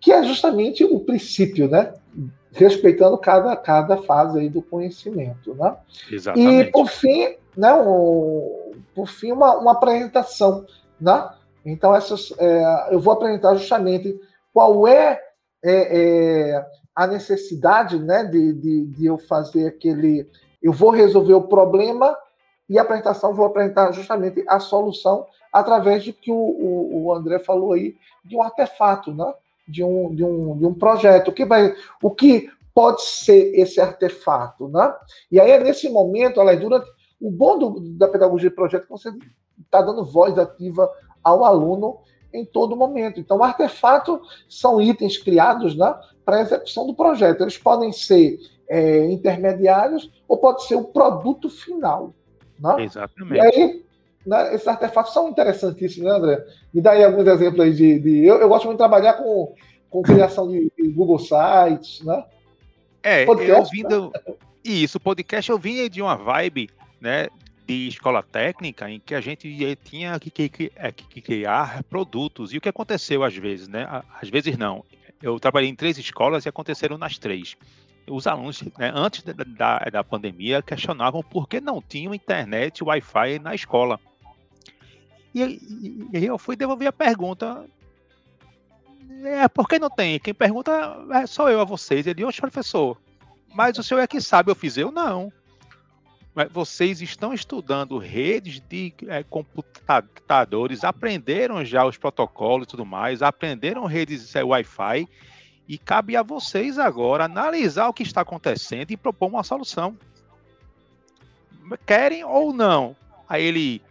que 0.00 0.10
é 0.10 0.24
justamente 0.24 0.82
o 0.82 0.98
princípio, 0.98 1.68
né? 1.68 1.94
Respeitando 2.50 3.16
cada, 3.16 3.54
cada 3.54 3.96
fase 3.98 4.40
aí 4.40 4.48
do 4.48 4.60
conhecimento, 4.60 5.54
né? 5.54 5.76
Exatamente. 6.10 6.68
E, 6.68 6.72
por 6.72 6.88
fim, 6.88 7.36
né, 7.56 7.72
um, 7.74 8.72
por 8.92 9.06
fim, 9.06 9.30
uma, 9.30 9.56
uma 9.56 9.72
apresentação. 9.72 10.66
Né? 11.00 11.30
Então, 11.64 11.94
essas, 11.94 12.32
é, 12.38 12.88
eu 12.90 12.98
vou 12.98 13.12
apresentar 13.12 13.54
justamente 13.54 14.18
qual 14.52 14.88
é, 14.88 15.20
é, 15.62 16.50
é 16.54 16.66
a 16.96 17.06
necessidade 17.06 17.98
né, 17.98 18.24
de, 18.24 18.54
de, 18.54 18.86
de, 18.86 19.06
eu 19.06 19.18
fazer 19.18 19.66
aquele. 19.66 20.26
Eu 20.62 20.72
vou 20.72 20.90
resolver 20.90 21.34
o 21.34 21.46
problema 21.46 22.16
e 22.68 22.78
a 22.78 22.82
apresentação 22.82 23.34
vou 23.34 23.44
apresentar 23.44 23.92
justamente 23.92 24.42
a 24.48 24.58
solução 24.58 25.26
através 25.52 26.02
de 26.02 26.12
que 26.12 26.32
o, 26.32 26.34
o, 26.34 27.04
o 27.04 27.12
André 27.12 27.38
falou 27.38 27.74
aí, 27.74 27.94
de 28.24 28.34
um 28.34 28.42
artefato, 28.42 29.14
né? 29.14 29.32
de, 29.68 29.84
um, 29.84 30.14
de, 30.14 30.24
um, 30.24 30.56
de 30.58 30.64
um 30.64 30.74
projeto. 30.74 31.28
O 31.28 31.32
que, 31.32 31.44
vai, 31.44 31.74
o 32.02 32.10
que 32.10 32.50
pode 32.74 33.02
ser 33.02 33.52
esse 33.54 33.80
artefato? 33.80 34.68
Né? 34.68 34.94
E 35.30 35.38
aí, 35.38 35.62
nesse 35.62 35.88
momento, 35.88 36.40
olha, 36.40 36.56
durante 36.56 36.88
o 37.20 37.30
bom 37.30 37.58
do, 37.58 37.80
da 37.96 38.08
pedagogia 38.08 38.50
de 38.50 38.56
projeto 38.56 38.82
é 38.82 38.84
que 38.84 38.90
você 38.90 39.10
está 39.64 39.82
dando 39.82 40.04
voz 40.04 40.38
ativa 40.38 40.90
ao 41.22 41.44
aluno 41.44 41.98
em 42.32 42.44
todo 42.44 42.76
momento. 42.76 43.20
Então, 43.20 43.42
artefato 43.42 44.20
são 44.48 44.80
itens 44.80 45.18
criados 45.18 45.76
né, 45.76 45.94
para 46.24 46.38
a 46.38 46.42
execução 46.42 46.86
do 46.86 46.94
projeto. 46.94 47.42
Eles 47.42 47.58
podem 47.58 47.92
ser 47.92 48.38
é, 48.68 49.04
intermediários 49.06 50.10
ou 50.28 50.36
pode 50.38 50.64
ser 50.66 50.74
o 50.74 50.84
produto 50.84 51.48
final. 51.48 52.14
Né? 52.58 52.84
Exatamente. 52.84 53.36
E 53.36 53.40
aí, 53.40 53.84
né, 54.26 54.54
esses 54.54 54.66
artefatos 54.66 55.12
são 55.12 55.28
interessantíssimos, 55.28 56.08
né, 56.10 56.16
André? 56.16 56.46
Me 56.72 56.80
dá 56.80 56.92
aí 56.92 57.04
alguns 57.04 57.26
exemplos 57.26 57.60
aí 57.60 57.72
de. 57.72 57.98
de... 57.98 58.24
Eu, 58.24 58.36
eu, 58.36 58.48
gosto 58.48 58.64
muito 58.66 58.76
de 58.76 58.82
trabalhar 58.82 59.14
com, 59.14 59.54
com 59.88 60.02
criação 60.02 60.48
de, 60.48 60.70
de 60.76 60.88
Google 60.88 61.18
Sites, 61.18 62.04
né? 62.04 62.24
É, 63.02 63.24
podcast, 63.24 63.62
eu 63.62 63.64
vindo. 63.70 64.10
Né? 64.10 64.34
Isso, 64.64 64.98
podcast 64.98 65.48
eu 65.48 65.58
vim 65.58 65.88
de 65.88 66.02
uma 66.02 66.16
vibe 66.16 66.68
né, 67.00 67.28
de 67.66 67.88
escola 67.88 68.22
técnica 68.22 68.88
em 68.88 69.00
que 69.00 69.14
a 69.14 69.20
gente 69.20 69.76
tinha 69.82 70.18
que, 70.20 70.30
que, 70.30 70.48
que, 70.48 70.72
é, 70.76 70.92
que, 70.92 71.20
criar 71.20 71.82
produtos. 71.84 72.52
E 72.52 72.58
o 72.58 72.60
que 72.60 72.68
aconteceu 72.68 73.24
às 73.24 73.34
vezes, 73.36 73.66
né? 73.66 73.86
Às 74.20 74.28
vezes 74.28 74.56
não. 74.56 74.84
Eu 75.20 75.40
trabalhei 75.40 75.68
em 75.68 75.74
três 75.74 75.98
escolas 75.98 76.44
e 76.44 76.48
aconteceram 76.48 76.96
nas 76.96 77.18
três. 77.18 77.56
Os 78.08 78.28
alunos, 78.28 78.62
né, 78.78 78.92
antes 78.94 79.22
da, 79.24 79.32
da, 79.32 79.78
da, 79.78 80.04
pandemia, 80.04 80.62
questionavam 80.62 81.24
por 81.24 81.48
que 81.48 81.60
não 81.60 81.82
tinham 81.82 82.14
internet 82.14 82.84
Wi-Fi 82.84 83.40
na 83.40 83.52
escola. 83.52 83.98
E, 85.34 85.42
e, 85.42 86.08
e 86.12 86.24
eu 86.24 86.38
fui 86.38 86.54
devolver 86.54 86.86
a 86.86 86.92
pergunta. 86.92 87.64
É, 89.24 89.48
por 89.48 89.68
que 89.68 89.78
não 89.80 89.90
tem? 89.90 90.20
Quem 90.20 90.32
pergunta 90.32 90.72
é 91.14 91.26
só 91.26 91.50
eu 91.50 91.60
a 91.60 91.64
vocês. 91.64 92.06
Ele, 92.06 92.24
oxe, 92.24 92.40
professor, 92.40 92.96
mas 93.52 93.76
o 93.76 93.82
senhor 93.82 94.00
é 94.00 94.06
que 94.06 94.20
sabe, 94.20 94.52
eu 94.52 94.54
fiz 94.54 94.76
eu? 94.76 94.92
Não 94.92 95.32
vocês 96.50 97.00
estão 97.00 97.32
estudando 97.32 97.96
redes 97.96 98.60
de 98.60 98.92
é, 99.08 99.22
computadores, 99.22 100.84
aprenderam 100.84 101.64
já 101.64 101.86
os 101.86 101.96
protocolos 101.96 102.66
e 102.66 102.68
tudo 102.68 102.84
mais, 102.84 103.22
aprenderam 103.22 103.86
redes 103.86 104.36
é, 104.36 104.44
Wi-Fi, 104.44 105.08
e 105.66 105.78
cabe 105.78 106.14
a 106.14 106.22
vocês 106.22 106.78
agora 106.78 107.24
analisar 107.24 107.88
o 107.88 107.92
que 107.92 108.02
está 108.02 108.20
acontecendo 108.20 108.90
e 108.90 108.96
propor 108.96 109.28
uma 109.28 109.42
solução. 109.42 109.96
Querem 111.84 112.22
ou 112.22 112.52
não? 112.52 112.94
Aí 113.28 113.42
ele, 113.42 113.82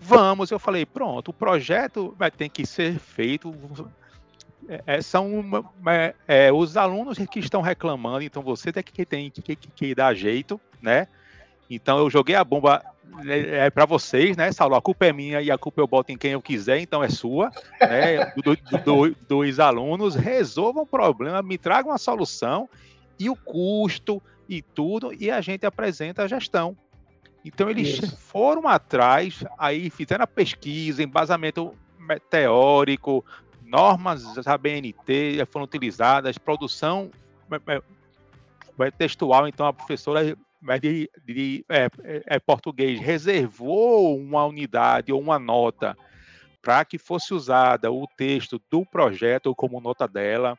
vamos, 0.00 0.50
eu 0.50 0.58
falei, 0.58 0.84
pronto, 0.86 1.28
o 1.28 1.34
projeto 1.34 2.14
vai 2.16 2.30
ter 2.30 2.48
que 2.50 2.64
ser 2.64 2.98
feito. 2.98 3.52
É, 4.68 4.82
é 4.86 5.02
são 5.02 5.42
é, 5.86 6.14
é, 6.28 6.52
os 6.52 6.76
alunos 6.76 7.18
que 7.18 7.40
estão 7.40 7.62
reclamando, 7.62 8.22
então 8.22 8.42
você 8.42 8.70
tem 8.70 8.82
que, 8.82 9.06
tem 9.06 9.30
que, 9.30 9.56
que, 9.56 9.56
que 9.56 9.94
dar 9.94 10.14
jeito, 10.14 10.60
né? 10.80 11.08
Então 11.68 11.98
eu 11.98 12.10
joguei 12.10 12.34
a 12.34 12.44
bomba 12.44 12.82
é, 13.26 13.66
é 13.66 13.70
para 13.70 13.84
vocês, 13.84 14.36
né, 14.36 14.52
Saulo? 14.52 14.74
A 14.74 14.82
culpa 14.82 15.06
é 15.06 15.12
minha 15.12 15.40
e 15.40 15.50
a 15.50 15.58
culpa 15.58 15.80
eu 15.80 15.86
boto 15.86 16.12
em 16.12 16.16
quem 16.16 16.32
eu 16.32 16.42
quiser, 16.42 16.78
então 16.78 17.02
é 17.02 17.08
sua, 17.08 17.50
né? 17.80 18.32
Do, 18.36 18.56
do, 18.56 18.78
do, 18.78 19.16
dos 19.28 19.60
alunos, 19.60 20.14
resolvam 20.14 20.82
o 20.82 20.86
problema, 20.86 21.42
me 21.42 21.58
tragam 21.58 21.92
a 21.92 21.98
solução 21.98 22.68
e 23.18 23.28
o 23.28 23.36
custo 23.36 24.22
e 24.48 24.62
tudo, 24.62 25.12
e 25.12 25.30
a 25.30 25.40
gente 25.40 25.66
apresenta 25.66 26.22
a 26.22 26.28
gestão. 26.28 26.76
Então 27.44 27.68
eles 27.68 27.88
Isso. 27.88 28.16
foram 28.16 28.68
atrás, 28.68 29.44
aí 29.58 29.90
fizeram 29.90 30.24
a 30.24 30.26
pesquisa, 30.26 31.02
embasamento 31.02 31.74
teórico, 32.30 33.24
normas 33.62 34.34
da 34.34 34.56
BNT 34.56 35.44
foram 35.50 35.64
utilizadas, 35.64 36.38
produção 36.38 37.10
textual, 38.96 39.48
então 39.48 39.66
a 39.66 39.72
professora 39.72 40.36
de, 40.80 41.10
de 41.24 41.64
é, 41.68 41.84
é, 42.02 42.22
é, 42.26 42.38
português 42.38 43.00
reservou 43.00 44.18
uma 44.18 44.44
unidade 44.44 45.12
ou 45.12 45.20
uma 45.20 45.38
nota 45.38 45.96
para 46.60 46.84
que 46.84 46.98
fosse 46.98 47.32
usada 47.32 47.90
o 47.90 48.06
texto 48.16 48.60
do 48.70 48.84
projeto 48.84 49.54
como 49.54 49.80
nota 49.80 50.08
dela. 50.08 50.58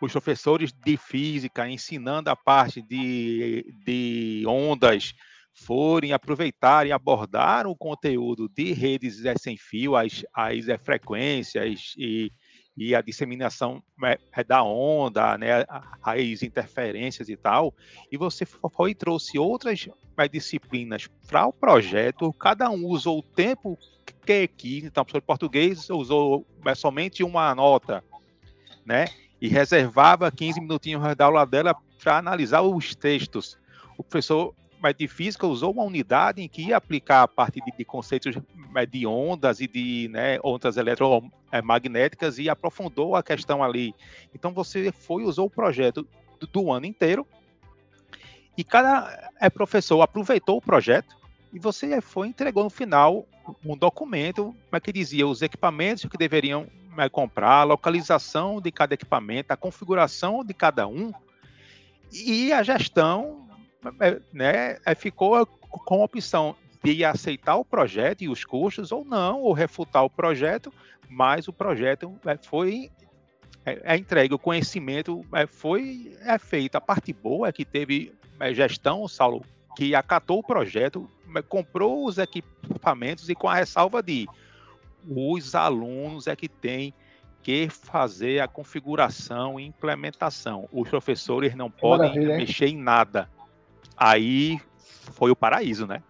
os 0.00 0.12
professores 0.12 0.72
de 0.72 0.96
física 0.96 1.68
ensinando 1.68 2.30
a 2.30 2.36
parte 2.36 2.80
de, 2.80 3.74
de 3.84 4.44
ondas 4.46 5.14
forem 5.52 6.12
aproveitar 6.12 6.86
e 6.86 6.92
abordar 6.92 7.66
o 7.66 7.76
conteúdo 7.76 8.48
de 8.48 8.72
redes 8.72 9.20
sem 9.38 9.58
fio, 9.58 9.94
as, 9.94 10.24
as 10.32 10.64
frequências 10.82 11.92
e, 11.98 12.32
e 12.76 12.94
a 12.94 13.00
disseminação 13.00 13.82
né, 13.98 14.16
é, 14.32 14.44
da 14.44 14.62
onda, 14.62 15.36
né, 15.36 15.64
as 16.02 16.42
interferências 16.42 17.28
e 17.28 17.36
tal, 17.36 17.74
e 18.10 18.16
você 18.16 18.46
foi 18.46 18.92
e 18.92 18.94
trouxe 18.94 19.38
outras 19.38 19.88
né, 20.16 20.28
disciplinas 20.28 21.08
para 21.28 21.46
o 21.46 21.52
projeto, 21.52 22.32
cada 22.32 22.70
um 22.70 22.86
usou 22.86 23.18
o 23.18 23.22
tempo 23.22 23.78
que 24.24 24.48
quis, 24.48 24.84
então, 24.84 25.02
o 25.02 25.04
professor 25.04 25.20
de 25.20 25.26
português 25.26 25.90
usou 25.90 26.46
né, 26.64 26.74
somente 26.74 27.22
uma 27.22 27.54
nota, 27.54 28.04
né, 28.84 29.06
e 29.40 29.48
reservava 29.48 30.30
15 30.30 30.60
minutinhos 30.60 31.16
da 31.16 31.24
aula 31.24 31.46
dela 31.46 31.74
para 32.02 32.18
analisar 32.18 32.62
os 32.62 32.94
textos. 32.94 33.58
O 33.96 34.02
professor 34.02 34.54
de 34.96 35.06
física 35.06 35.46
usou 35.46 35.72
uma 35.72 35.82
unidade 35.82 36.42
em 36.42 36.48
que 36.48 36.62
ia 36.62 36.76
aplicar 36.76 37.22
a 37.22 37.28
parte 37.28 37.60
de, 37.60 37.70
de 37.76 37.84
conceitos 37.84 38.34
de 38.90 39.06
ondas 39.06 39.60
e 39.60 39.66
de 39.66 40.08
né, 40.10 40.38
ondas 40.42 40.76
eletromagnéticas 40.76 42.38
e 42.38 42.48
aprofundou 42.48 43.14
a 43.14 43.22
questão 43.22 43.62
ali. 43.62 43.94
Então 44.34 44.52
você 44.52 44.90
foi 44.90 45.24
usou 45.24 45.46
o 45.46 45.50
projeto 45.50 46.06
do, 46.38 46.46
do 46.46 46.72
ano 46.72 46.86
inteiro 46.86 47.26
e 48.56 48.64
cada 48.64 49.32
é, 49.38 49.50
professor 49.50 50.00
aproveitou 50.00 50.56
o 50.56 50.62
projeto 50.62 51.14
e 51.52 51.58
você 51.58 52.00
foi 52.00 52.28
entregou 52.28 52.64
no 52.64 52.70
final 52.70 53.26
um 53.64 53.76
documento 53.76 54.54
que 54.82 54.92
dizia 54.92 55.26
os 55.26 55.42
equipamentos 55.42 56.04
que 56.06 56.16
deveriam 56.16 56.66
comprar, 57.10 57.60
a 57.60 57.64
localização 57.64 58.60
de 58.60 58.70
cada 58.70 58.94
equipamento, 58.94 59.52
a 59.52 59.56
configuração 59.56 60.44
de 60.44 60.52
cada 60.52 60.86
um 60.86 61.12
e 62.12 62.52
a 62.52 62.62
gestão 62.62 63.49
né, 64.32 64.78
é, 64.84 64.94
ficou 64.94 65.44
com 65.46 66.02
a 66.02 66.04
opção 66.04 66.56
de 66.82 67.04
aceitar 67.04 67.56
o 67.56 67.64
projeto 67.64 68.22
e 68.22 68.28
os 68.28 68.44
custos 68.44 68.90
ou 68.90 69.04
não, 69.04 69.40
ou 69.40 69.52
refutar 69.52 70.04
o 70.04 70.10
projeto, 70.10 70.72
mas 71.08 71.48
o 71.48 71.52
projeto 71.52 72.14
é, 72.24 72.36
foi 72.36 72.90
é, 73.64 73.94
é 73.94 73.96
entregue, 73.96 74.34
o 74.34 74.38
conhecimento 74.38 75.24
é, 75.32 75.46
foi 75.46 76.16
é 76.22 76.38
feito. 76.38 76.76
A 76.76 76.80
parte 76.80 77.12
boa 77.12 77.48
é 77.48 77.52
que 77.52 77.64
teve 77.64 78.12
é, 78.38 78.54
gestão, 78.54 79.06
Saulo, 79.06 79.44
que 79.76 79.94
acatou 79.94 80.38
o 80.38 80.42
projeto, 80.42 81.08
comprou 81.48 82.06
os 82.06 82.18
equipamentos 82.18 83.28
e 83.28 83.34
com 83.34 83.48
a 83.48 83.54
ressalva 83.54 84.02
de 84.02 84.26
os 85.06 85.54
alunos 85.54 86.26
é 86.26 86.36
que 86.36 86.48
têm 86.48 86.92
que 87.42 87.68
fazer 87.70 88.40
a 88.40 88.48
configuração 88.48 89.58
e 89.58 89.64
implementação. 89.64 90.68
Os 90.72 90.88
professores 90.88 91.54
não 91.54 91.70
podem 91.70 92.18
mexer 92.18 92.66
em 92.66 92.76
nada. 92.76 93.28
Aí 94.00 94.58
foi 95.12 95.30
o 95.30 95.36
paraíso, 95.36 95.86
né? 95.86 96.02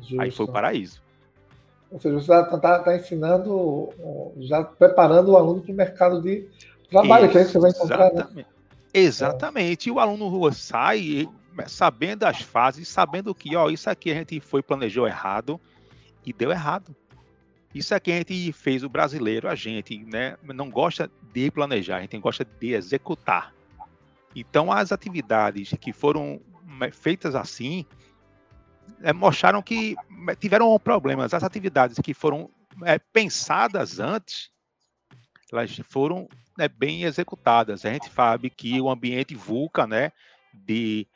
Justo. 0.00 0.20
Aí 0.22 0.30
foi 0.30 0.46
o 0.46 0.52
paraíso. 0.52 1.02
Ou 1.90 2.00
seja, 2.00 2.14
você 2.14 2.32
está 2.32 2.58
tá, 2.58 2.78
tá 2.78 2.96
ensinando, 2.96 3.90
já 4.38 4.64
preparando 4.64 5.32
o 5.32 5.36
aluno 5.36 5.60
para 5.60 5.72
o 5.72 5.76
mercado 5.76 6.22
de 6.22 6.48
trabalho, 6.90 7.30
que 7.30 7.36
é 7.36 7.42
isso 7.42 7.52
que 7.52 7.58
você 7.58 7.60
vai 7.60 7.70
encontrar. 7.70 8.12
Né? 8.12 8.44
Exatamente. 8.92 9.88
É. 9.88 9.92
E 9.92 9.94
o 9.94 10.00
aluno 10.00 10.52
sai 10.52 11.28
sabendo 11.66 12.24
as 12.24 12.40
fases, 12.40 12.88
sabendo 12.88 13.34
que, 13.34 13.54
ó, 13.56 13.68
isso 13.68 13.90
aqui 13.90 14.10
a 14.10 14.14
gente 14.14 14.40
foi, 14.40 14.62
planejou 14.62 15.06
errado 15.06 15.60
e 16.24 16.32
deu 16.32 16.50
errado. 16.50 16.94
Isso 17.74 17.94
aqui 17.94 18.12
a 18.12 18.16
gente 18.16 18.52
fez 18.52 18.82
o 18.82 18.88
brasileiro, 18.88 19.48
a 19.48 19.54
gente, 19.54 19.98
né, 20.04 20.36
não 20.42 20.70
gosta 20.70 21.10
de 21.34 21.50
planejar, 21.50 21.98
a 21.98 22.00
gente 22.00 22.18
gosta 22.18 22.44
de 22.44 22.72
executar. 22.72 23.52
Então, 24.34 24.70
as 24.70 24.92
atividades 24.92 25.74
que 25.80 25.92
foram 25.92 26.40
feitas 26.92 27.34
assim, 27.34 27.84
é, 29.02 29.12
mostraram 29.12 29.62
que 29.62 29.96
é, 30.28 30.34
tiveram 30.34 30.78
problemas. 30.78 31.34
As 31.34 31.42
atividades 31.42 31.98
que 31.98 32.14
foram 32.14 32.50
é, 32.84 32.98
pensadas 32.98 33.98
antes, 33.98 34.50
elas 35.52 35.80
foram 35.88 36.28
né, 36.56 36.68
bem 36.68 37.04
executadas. 37.04 37.84
A 37.84 37.92
gente 37.92 38.10
sabe 38.10 38.50
que 38.50 38.80
o 38.80 38.90
ambiente 38.90 39.34
VUCA, 39.34 39.86
né, 39.86 40.12
de, 40.52 41.06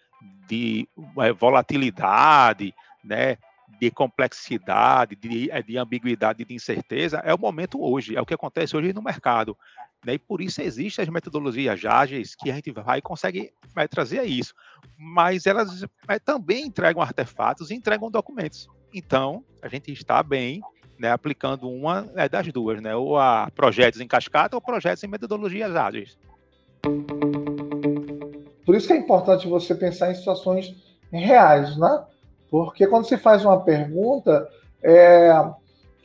de 0.49 0.89
é, 1.19 1.33
volatilidade, 1.33 2.75
né, 3.05 3.37
de 3.81 3.91
complexidade, 3.91 5.17
de, 5.17 5.51
é, 5.51 5.63
de 5.63 5.77
ambiguidade, 5.77 6.45
de 6.45 6.55
incerteza, 6.55 7.19
é 7.25 7.35
o 7.35 7.39
momento 7.39 7.83
hoje, 7.83 8.17
é 8.17 8.21
o 8.21 8.27
que 8.27 8.35
acontece 8.35 8.77
hoje 8.77 8.93
no 8.93 9.03
mercado. 9.03 9.57
Né? 10.05 10.15
E 10.15 10.19
por 10.19 10.41
isso 10.41 10.61
existem 10.61 11.03
as 11.03 11.09
metodologias 11.09 11.85
ágeis 11.85 12.35
que 12.35 12.51
a 12.51 12.55
gente 12.55 12.71
vai 12.71 12.99
e 12.99 13.03
consegue 13.03 13.53
vai 13.75 13.89
trazer 13.89 14.23
isso. 14.25 14.55
Mas 14.99 15.47
elas 15.47 15.85
é, 16.09 16.19
também 16.19 16.67
entregam 16.67 17.03
artefatos 17.03 17.71
e 17.71 17.75
entregam 17.75 18.11
documentos. 18.11 18.69
Então, 18.93 19.45
a 19.63 19.69
gente 19.69 19.93
está 19.93 20.23
bem 20.23 20.61
né, 20.99 21.11
aplicando 21.11 21.69
uma 21.69 22.11
é, 22.15 22.29
das 22.29 22.47
duas, 22.53 22.81
né? 22.81 22.95
ou 22.95 23.19
a 23.19 23.51
projetos 23.55 24.01
em 24.01 24.07
cascata 24.07 24.57
ou 24.57 24.61
projetos 24.61 25.03
em 25.03 25.09
metodologias 25.09 25.75
ágeis. 25.75 26.19
Por 28.65 28.75
isso 28.75 28.87
que 28.87 28.93
é 28.93 28.97
importante 28.97 29.49
você 29.49 29.75
pensar 29.75 30.11
em 30.11 30.15
situações 30.15 30.75
reais, 31.11 31.77
né? 31.77 32.05
Porque 32.51 32.87
quando 32.87 33.07
você 33.07 33.17
faz 33.17 33.45
uma 33.45 33.61
pergunta, 33.61 34.49
é, 34.83 35.33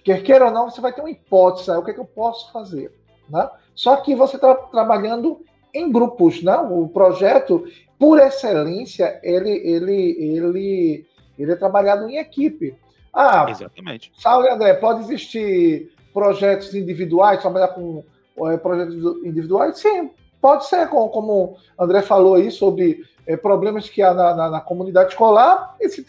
quer 0.03 0.23
queira 0.23 0.45
ou 0.45 0.51
não, 0.51 0.69
você 0.69 0.81
vai 0.81 0.93
ter 0.93 1.01
uma 1.01 1.09
hipótese, 1.09 1.69
o 1.71 1.83
que, 1.83 1.91
é 1.91 1.93
que 1.93 1.99
eu 1.99 2.05
posso 2.05 2.51
fazer? 2.51 2.91
Né? 3.29 3.47
Só 3.77 3.95
que 3.97 4.15
você 4.15 4.37
está 4.37 4.55
trabalhando 4.55 5.39
em 5.71 5.91
grupos, 5.91 6.41
né? 6.41 6.57
O 6.57 6.87
projeto, 6.87 7.63
por 7.99 8.19
excelência, 8.19 9.19
ele, 9.21 9.51
ele, 9.51 10.17
ele, 10.19 11.05
ele 11.37 11.51
é 11.51 11.55
trabalhado 11.55 12.09
em 12.09 12.17
equipe. 12.17 12.75
Ah, 13.13 13.45
Exatamente. 13.47 14.11
Saulo 14.17 14.47
e 14.47 14.49
André, 14.49 14.73
pode 14.73 15.01
existir 15.01 15.91
projetos 16.11 16.73
individuais, 16.73 17.39
trabalhar 17.39 17.67
com 17.67 18.03
é, 18.49 18.57
projetos 18.57 18.95
individuais? 19.23 19.77
Sim, 19.77 20.09
pode 20.41 20.65
ser, 20.65 20.89
como, 20.89 21.09
como 21.09 21.57
André 21.79 22.01
falou 22.01 22.33
aí 22.33 22.49
sobre 22.49 23.05
é, 23.27 23.37
problemas 23.37 23.87
que 23.87 24.01
há 24.01 24.11
na, 24.11 24.33
na, 24.33 24.49
na, 24.49 24.59
comunidade 24.59 25.11
escolar, 25.11 25.75
e 25.79 25.87
se 25.87 26.03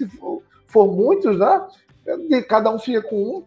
for 0.66 0.87
muitos, 0.90 1.38
né? 1.38 1.66
Cada 2.48 2.70
um 2.70 2.78
fica 2.78 3.02
com 3.02 3.16
um, 3.16 3.44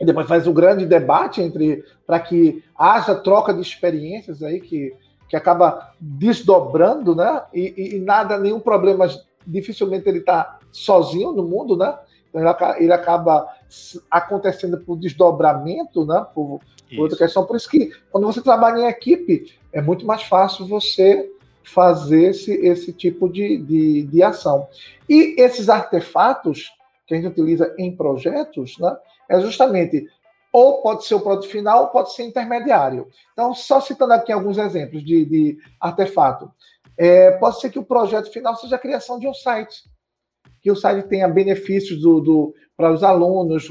e 0.00 0.04
depois 0.04 0.26
faz 0.26 0.46
o 0.46 0.52
grande 0.52 0.86
debate 0.86 1.42
entre 1.42 1.84
para 2.06 2.18
que 2.18 2.64
haja 2.76 3.14
troca 3.14 3.52
de 3.52 3.60
experiências 3.60 4.42
aí 4.42 4.58
que, 4.58 4.94
que 5.28 5.36
acaba 5.36 5.92
desdobrando, 6.00 7.14
né? 7.14 7.42
E, 7.52 7.74
e, 7.76 7.96
e 7.96 8.00
nada, 8.00 8.38
nenhum 8.38 8.58
problema, 8.58 9.06
dificilmente 9.46 10.08
ele 10.08 10.20
está 10.20 10.58
sozinho 10.72 11.32
no 11.32 11.44
mundo, 11.44 11.76
né? 11.76 11.98
Então 12.28 12.40
ele, 12.40 12.84
ele 12.84 12.92
acaba 12.92 13.46
acontecendo 14.10 14.78
por 14.78 14.96
desdobramento, 14.96 16.06
né? 16.06 16.26
Por, 16.34 16.60
por 16.88 17.02
outra 17.02 17.18
questão. 17.18 17.44
Por 17.44 17.56
isso 17.56 17.68
que 17.68 17.92
quando 18.10 18.26
você 18.26 18.40
trabalha 18.40 18.80
em 18.80 18.88
equipe, 18.88 19.54
é 19.70 19.82
muito 19.82 20.06
mais 20.06 20.22
fácil 20.22 20.66
você 20.66 21.30
fazer 21.62 22.30
esse, 22.30 22.52
esse 22.52 22.90
tipo 22.90 23.28
de, 23.28 23.58
de, 23.58 24.02
de 24.04 24.22
ação. 24.22 24.66
E 25.06 25.38
esses 25.38 25.68
artefatos 25.68 26.72
que 27.06 27.12
a 27.12 27.16
gente 27.18 27.28
utiliza 27.28 27.74
em 27.78 27.94
projetos, 27.94 28.78
né? 28.78 28.96
É 29.30 29.40
justamente 29.40 30.06
ou 30.52 30.82
pode 30.82 31.04
ser 31.04 31.14
o 31.14 31.20
produto 31.20 31.48
final, 31.48 31.82
ou 31.82 31.88
pode 31.88 32.12
ser 32.12 32.24
intermediário. 32.24 33.06
Então, 33.32 33.54
só 33.54 33.80
citando 33.80 34.12
aqui 34.12 34.32
alguns 34.32 34.58
exemplos 34.58 35.04
de, 35.04 35.24
de 35.24 35.58
artefato. 35.80 36.50
É, 36.96 37.30
pode 37.32 37.60
ser 37.60 37.70
que 37.70 37.78
o 37.78 37.84
projeto 37.84 38.30
final 38.32 38.56
seja 38.56 38.76
a 38.76 38.78
criação 38.78 39.18
de 39.18 39.28
um 39.28 39.32
site, 39.32 39.84
que 40.60 40.70
o 40.70 40.76
site 40.76 41.06
tenha 41.08 41.28
benefícios 41.28 42.00
do, 42.00 42.20
do 42.20 42.54
para 42.76 42.92
os 42.92 43.04
alunos, 43.04 43.68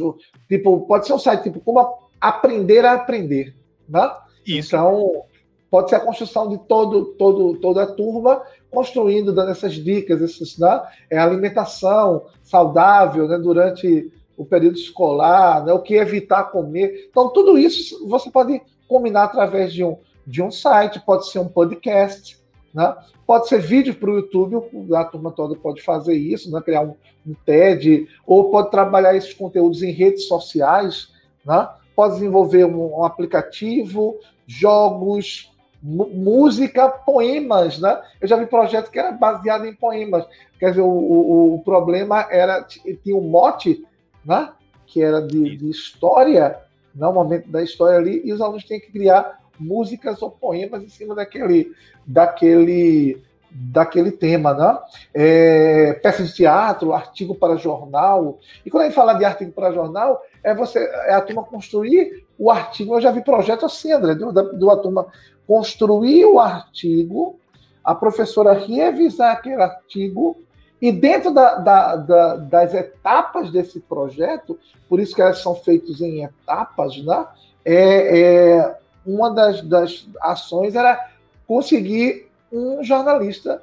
tipo, 0.48 0.86
pode 0.88 1.06
ser 1.06 1.14
um 1.14 1.20
site 1.20 1.44
tipo 1.44 1.60
como 1.60 2.10
aprender 2.22 2.86
a 2.86 2.94
aprender, 2.94 3.56
né? 3.88 4.12
Isso. 4.46 4.76
Então, 4.76 5.26
pode 5.70 5.90
ser 5.90 5.96
a 5.96 6.00
construção 6.00 6.48
de 6.48 6.58
todo, 6.68 7.14
todo, 7.16 7.60
toda 7.60 7.84
a 7.84 7.88
turma 7.88 8.42
construindo, 8.72 9.34
dando 9.34 9.52
essas 9.52 9.74
dicas, 9.74 10.22
esses, 10.22 10.58
né? 10.58 10.82
é, 11.10 11.18
alimentação 11.18 12.26
saudável 12.42 13.28
né? 13.28 13.38
durante 13.38 14.12
o 14.40 14.46
período 14.46 14.78
escolar, 14.78 15.66
né, 15.66 15.74
o 15.74 15.82
que 15.82 15.96
evitar 15.96 16.46
comer. 16.46 17.10
Então, 17.10 17.28
tudo 17.28 17.58
isso 17.58 18.08
você 18.08 18.32
pode 18.32 18.62
combinar 18.88 19.26
através 19.26 19.74
de 19.74 19.84
um, 19.84 19.98
de 20.26 20.42
um 20.42 20.50
site, 20.50 21.02
pode 21.02 21.30
ser 21.30 21.40
um 21.40 21.48
podcast, 21.50 22.40
né? 22.74 22.96
pode 23.28 23.50
ser 23.50 23.60
vídeo 23.60 23.94
para 23.94 24.10
o 24.10 24.16
YouTube, 24.16 24.96
a 24.96 25.04
turma 25.04 25.30
toda 25.30 25.56
pode 25.56 25.82
fazer 25.82 26.14
isso, 26.14 26.50
né? 26.52 26.62
criar 26.62 26.84
um, 26.84 26.96
um, 27.28 27.34
TED, 27.46 28.08
ou 28.26 28.50
pode 28.50 28.72
trabalhar 28.72 29.14
esses 29.14 29.34
conteúdos 29.34 29.84
em 29.84 29.92
redes 29.92 30.26
sociais, 30.26 31.10
né? 31.46 31.68
pode 31.94 32.14
desenvolver 32.14 32.64
um, 32.64 33.00
um 33.00 33.04
aplicativo, 33.04 34.18
jogos, 34.48 35.52
música, 35.84 36.88
poemas, 36.90 37.80
né? 37.80 38.02
Eu 38.20 38.28
já 38.28 38.36
vi 38.36 38.46
projeto 38.46 38.92
que 38.92 39.00
era 39.00 39.14
baseado 39.14 39.66
em 39.66 39.74
poemas. 39.74 40.26
Quer 40.60 40.72
dizer, 40.72 40.82
o, 40.82 40.90
o, 40.90 41.56
o 41.56 41.64
problema 41.64 42.28
era 42.30 42.64
tinha 42.64 43.16
um 43.16 43.22
mote 43.22 43.86
né? 44.26 44.52
que 44.90 45.02
era 45.02 45.22
de, 45.22 45.56
de 45.56 45.70
história, 45.70 46.60
no 46.94 47.08
né? 47.08 47.14
momento 47.14 47.50
da 47.50 47.64
história 47.64 47.98
ali, 47.98 48.22
e 48.26 48.34
os 48.34 48.42
alunos 48.42 48.64
têm 48.66 48.80
que 48.80 48.92
criar 48.92 49.40
músicas 49.60 50.22
ou 50.22 50.32
poemas 50.32 50.82
em 50.84 50.90
cima 50.90 51.14
daquele, 51.14 51.72
daquele, 52.06 53.22
daquele 53.52 54.12
tema, 54.12 54.54
né? 54.54 54.80
É, 55.14 55.94
peças 56.02 56.30
de 56.30 56.36
teatro, 56.36 56.94
artigo 56.94 57.36
para 57.36 57.58
jornal. 57.58 58.40
E 58.66 58.72
quando 58.72 58.84
a 58.84 58.86
gente 58.86 58.96
fala 58.96 59.14
de 59.14 59.26
artigo 59.26 59.52
para 59.52 59.72
jornal, 59.72 60.22
é 60.44 60.56
você 60.56 60.80
é 60.80 61.14
a 61.14 61.22
turma 61.22 61.44
construir 61.44 62.26
o 62.38 62.50
artigo. 62.50 62.96
Eu 62.96 63.02
já 63.02 63.12
vi 63.12 63.22
projeto 63.22 63.66
assim, 63.66 63.92
André, 63.92 64.16
do, 64.16 64.32
da, 64.32 64.42
do 64.42 64.70
a 64.72 64.78
turma 64.78 65.08
construir 65.46 66.26
o 66.26 66.40
artigo, 66.40 67.38
a 67.84 67.94
professora 67.94 68.54
revisar 68.54 69.34
aquele 69.34 69.62
artigo 69.62 70.38
e 70.82 70.92
dentro 70.92 71.34
da, 71.34 71.56
da, 71.56 71.96
da, 71.98 72.36
das 72.38 72.74
etapas 72.74 73.52
desse 73.52 73.80
projeto, 73.80 74.58
por 74.88 75.00
isso 75.00 75.14
que 75.14 75.22
elas 75.22 75.40
são 75.40 75.56
feitas 75.56 76.00
em 76.00 76.24
etapas, 76.24 76.98
né? 77.04 77.28
É, 77.66 78.20
é, 78.20 78.80
uma 79.06 79.30
das, 79.34 79.62
das 79.62 80.08
ações 80.22 80.76
era 80.76 81.10
conseguir 81.46 82.28
um 82.52 82.84
jornalista 82.84 83.62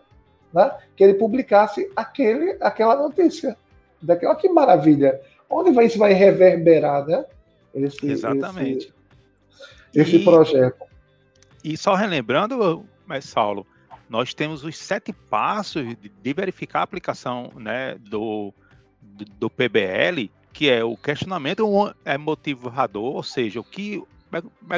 né, 0.53 0.71
que 0.95 1.03
ele 1.03 1.15
publicasse 1.15 1.91
aquele, 1.97 2.57
aquela 2.61 2.97
notícia. 2.97 3.57
Daquela 4.01 4.37
que 4.37 4.49
maravilha. 4.49 5.21
Onde 5.49 5.71
vai, 5.71 5.87
isso 5.87 5.99
vai 5.99 6.13
reverberar, 6.13 7.07
né? 7.07 7.25
Esse, 7.75 8.11
Exatamente. 8.11 8.93
Esse, 9.95 10.01
esse 10.11 10.17
e, 10.17 10.25
projeto. 10.25 10.85
E 11.65 11.77
só 11.77 11.95
relembrando, 11.95 12.85
mas 13.07 13.25
Saulo, 13.25 13.67
nós 14.09 14.33
temos 14.33 14.65
os 14.65 14.77
sete 14.77 15.13
passos 15.13 15.85
de 16.23 16.33
verificar 16.33 16.81
a 16.81 16.83
aplicação 16.85 17.51
né, 17.57 17.97
do, 17.97 18.53
do, 19.01 19.25
do 19.25 19.51
PBL, 19.51 20.31
que 20.53 20.71
é 20.71 20.85
o 20.85 20.97
questionamento 20.97 21.65
é 22.05 22.17
motivador, 22.17 23.17
ou 23.17 23.23
seja, 23.23 23.61
o 23.61 23.65
que, 23.65 24.03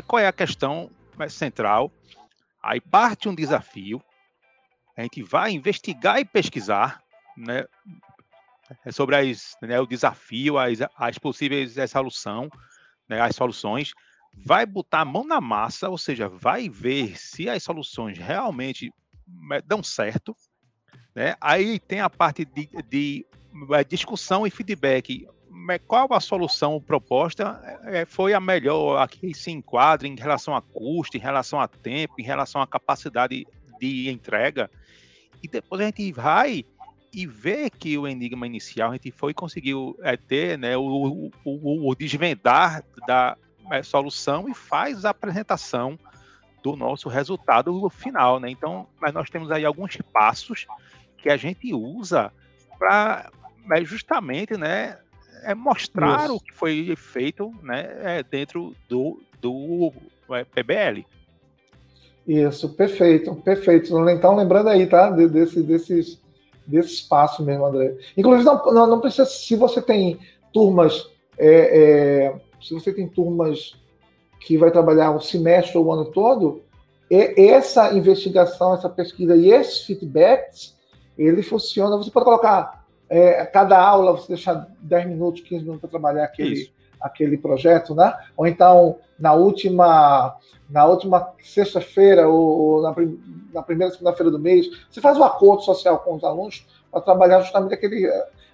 qual 0.06 0.20
é 0.20 0.26
a 0.26 0.32
questão 0.32 0.90
central. 1.28 1.92
Aí 2.62 2.80
parte 2.80 3.28
um 3.28 3.34
desafio, 3.34 4.02
a 4.96 5.02
gente 5.02 5.22
vai 5.22 5.52
investigar 5.52 6.18
e 6.18 6.24
pesquisar 6.24 7.02
né, 7.36 7.64
sobre 8.90 9.16
as, 9.16 9.56
né, 9.62 9.78
o 9.78 9.86
desafio, 9.86 10.58
as, 10.58 10.78
as 10.96 11.18
possíveis 11.18 11.76
solução, 11.88 12.48
né, 13.08 13.20
as 13.20 13.36
soluções, 13.36 13.92
vai 14.34 14.66
botar 14.66 15.00
a 15.00 15.04
mão 15.04 15.24
na 15.24 15.40
massa, 15.40 15.88
ou 15.88 15.98
seja, 15.98 16.28
vai 16.28 16.68
ver 16.68 17.18
se 17.18 17.48
as 17.48 17.62
soluções 17.62 18.18
realmente 18.18 18.92
dão 19.66 19.82
certo. 19.82 20.36
Né? 21.14 21.34
Aí 21.40 21.78
tem 21.78 22.00
a 22.00 22.10
parte 22.10 22.44
de, 22.44 22.68
de 22.88 23.26
é, 23.72 23.84
discussão 23.84 24.46
e 24.46 24.50
feedback. 24.50 25.26
Qual 25.86 26.12
a 26.12 26.20
solução 26.20 26.80
proposta 26.80 27.60
é, 27.84 28.04
foi 28.04 28.32
a 28.32 28.40
melhor 28.40 29.02
aqui 29.02 29.34
se 29.34 29.50
enquadra 29.50 30.06
em 30.06 30.14
relação 30.14 30.54
a 30.54 30.62
custo, 30.62 31.16
em 31.16 31.20
relação 31.20 31.60
a 31.60 31.66
tempo, 31.66 32.14
em 32.18 32.22
relação 32.22 32.62
à 32.62 32.66
capacidade 32.66 33.46
de 33.80 34.08
entrega. 34.08 34.70
E 35.42 35.48
depois 35.48 35.80
a 35.80 35.84
gente 35.84 36.12
vai 36.12 36.64
e 37.12 37.26
vê 37.26 37.70
que 37.70 37.96
o 37.96 38.06
enigma 38.06 38.46
inicial 38.46 38.90
a 38.90 38.92
gente 38.94 39.10
foi 39.10 39.32
conseguiu 39.32 39.96
é, 40.02 40.16
ter 40.16 40.58
né, 40.58 40.76
o, 40.76 41.30
o, 41.44 41.88
o 41.90 41.94
desvendar 41.94 42.84
da 43.06 43.36
é, 43.70 43.82
solução 43.82 44.48
e 44.48 44.54
faz 44.54 45.04
a 45.04 45.10
apresentação 45.10 45.98
do 46.62 46.76
nosso 46.76 47.08
resultado 47.08 47.88
final, 47.90 48.40
né? 48.40 48.50
Então, 48.50 48.86
mas 49.00 49.12
nós 49.14 49.30
temos 49.30 49.50
aí 49.50 49.64
alguns 49.64 49.96
passos 50.12 50.66
que 51.16 51.28
a 51.28 51.36
gente 51.36 51.72
usa 51.74 52.32
para 52.78 53.30
é, 53.70 53.84
justamente, 53.84 54.56
né, 54.56 54.98
é 55.42 55.54
mostrar 55.54 56.24
Isso. 56.24 56.36
o 56.36 56.40
que 56.40 56.52
foi 56.52 56.94
feito, 56.96 57.52
né, 57.62 57.88
é, 58.02 58.22
dentro 58.22 58.74
do, 58.88 59.20
do 59.40 59.92
é, 60.30 60.44
PBL. 60.44 61.04
Isso, 62.26 62.68
perfeito, 62.70 63.34
perfeito. 63.36 63.96
Então, 64.10 64.34
lembrando 64.34 64.68
aí, 64.68 64.86
tá, 64.86 65.10
desse, 65.10 65.62
desses, 65.62 66.20
desses 66.66 67.00
passos 67.00 67.44
mesmo, 67.44 67.64
André. 67.64 67.96
Inclusive, 68.16 68.44
não, 68.44 68.72
não, 68.72 68.86
não 68.86 69.00
precisa, 69.00 69.24
se 69.24 69.56
você 69.56 69.80
tem 69.80 70.18
turmas, 70.52 71.10
é, 71.38 72.28
é, 72.28 72.40
se 72.60 72.74
você 72.74 72.92
tem 72.92 73.08
turmas 73.08 73.76
que 74.40 74.56
vai 74.56 74.70
trabalhar 74.70 75.10
um 75.10 75.20
semestre 75.20 75.76
ou 75.76 75.86
o 75.86 75.92
ano 75.92 76.06
todo, 76.06 76.62
essa 77.10 77.92
investigação, 77.94 78.74
essa 78.74 78.88
pesquisa 78.88 79.34
e 79.34 79.50
esses 79.50 79.82
feedbacks, 79.84 80.76
ele 81.16 81.42
funciona. 81.42 81.96
Você 81.96 82.10
pode 82.10 82.24
colocar 82.24 82.84
é, 83.08 83.44
cada 83.46 83.80
aula, 83.80 84.12
você 84.12 84.28
deixar 84.28 84.68
10 84.80 85.08
minutos, 85.08 85.40
15 85.40 85.62
minutos 85.62 85.80
para 85.80 85.90
trabalhar 85.90 86.24
aquele, 86.24 86.70
aquele 87.00 87.38
projeto, 87.38 87.94
né? 87.94 88.14
Ou 88.36 88.46
então, 88.46 88.98
na 89.18 89.32
última, 89.32 90.36
na 90.68 90.84
última 90.84 91.32
sexta-feira 91.42 92.28
ou, 92.28 92.36
ou 92.38 92.82
na, 92.82 92.94
na, 93.54 93.62
primeira 93.62 93.92
segunda-feira 93.92 94.30
do 94.30 94.38
mês, 94.38 94.66
você 94.90 95.00
faz 95.00 95.16
um 95.16 95.24
acordo 95.24 95.62
social 95.62 95.98
com 96.00 96.14
os 96.14 96.24
alunos 96.24 96.66
para 96.90 97.00
trabalhar 97.00 97.40
justamente 97.40 97.74
aquele, 97.74 98.06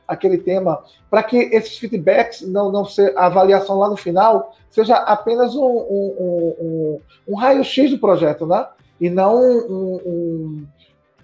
aquele 0.07 0.39
tema, 0.39 0.83
para 1.11 1.23
que 1.23 1.37
esses 1.37 1.79
feedbacks 1.79 2.43
não, 2.43 2.71
não 2.71 2.85
ser 2.85 3.17
a 3.17 3.27
avaliação 3.27 3.79
lá 3.79 3.89
no 3.89 3.97
final 3.97 4.55
seja 4.71 4.97
apenas 4.97 5.55
um, 5.55 5.65
um, 5.65 6.57
um, 6.61 7.01
um 7.29 7.37
raio-x 7.37 7.91
do 7.91 7.99
projeto, 7.99 8.47
né? 8.47 8.67
E 9.01 9.09
não 9.11 9.37
um, 9.37 10.67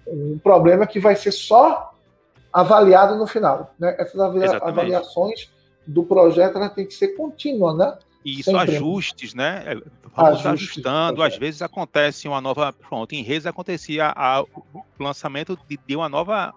um, 0.07 0.39
problema 0.39 0.85
que 0.85 0.99
vai 0.99 1.15
ser 1.15 1.31
só 1.31 1.93
avaliado 2.51 3.15
no 3.15 3.27
final. 3.27 3.73
Né? 3.79 3.95
Essas 3.97 4.19
avalia 4.19 4.57
avaliações 4.57 5.49
do 5.85 6.03
projeto 6.03 6.57
ela 6.57 6.69
tem 6.69 6.85
que 6.85 6.93
ser 6.93 7.09
contínua, 7.09 7.73
né? 7.73 7.97
E 8.23 8.39
isso, 8.39 8.51
Sempre. 8.51 8.75
ajustes, 8.75 9.33
né? 9.33 9.63
É, 9.65 9.75
vamos 10.15 10.45
ajustes, 10.45 10.45
ajustando. 10.45 11.23
Às 11.23 11.37
vezes 11.37 11.61
acontece 11.61 12.27
uma 12.27 12.39
nova. 12.39 12.71
Pronto, 12.73 13.13
em 13.13 13.23
redes 13.23 13.45
acontecia 13.45 14.13
a, 14.15 14.43
o 14.43 14.83
lançamento 14.99 15.57
de, 15.67 15.79
de 15.87 15.95
uma 15.95 16.07
nova 16.07 16.53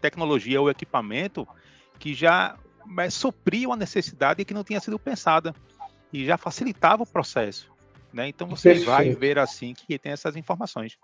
tecnologia 0.00 0.60
ou 0.60 0.70
equipamento 0.70 1.46
que 1.98 2.14
já 2.14 2.56
é, 2.98 3.10
supria 3.10 3.68
uma 3.68 3.76
necessidade 3.76 4.44
que 4.44 4.54
não 4.54 4.64
tinha 4.64 4.80
sido 4.80 4.98
pensada 4.98 5.54
e 6.12 6.24
já 6.24 6.36
facilitava 6.36 7.02
o 7.02 7.06
processo. 7.06 7.70
Né? 8.12 8.28
Então 8.28 8.46
você 8.46 8.70
Perfeito. 8.70 8.90
vai 8.90 9.10
ver 9.10 9.38
assim 9.38 9.74
que 9.74 9.98
tem 9.98 10.12
essas 10.12 10.36
informações. 10.36 10.98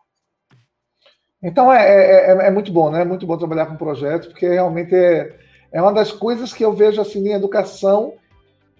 Então 1.42 1.73
é, 1.73 1.87
é, 1.87 2.31
é, 2.33 2.47
é, 2.47 2.51
muito 2.51 2.73
bom, 2.73 2.90
né? 2.90 3.03
É 3.03 3.05
muito 3.05 3.27
bom 3.27 3.37
trabalhar 3.37 3.66
com 3.66 3.77
projetos, 3.77 4.29
porque 4.29 4.49
realmente 4.49 4.95
é, 4.95 5.38
é 5.71 5.81
uma 5.81 5.92
das 5.92 6.11
coisas 6.11 6.53
que 6.53 6.64
eu 6.64 6.73
vejo 6.73 7.01
assim 7.01 7.21
em 7.29 7.33
educação 7.33 8.14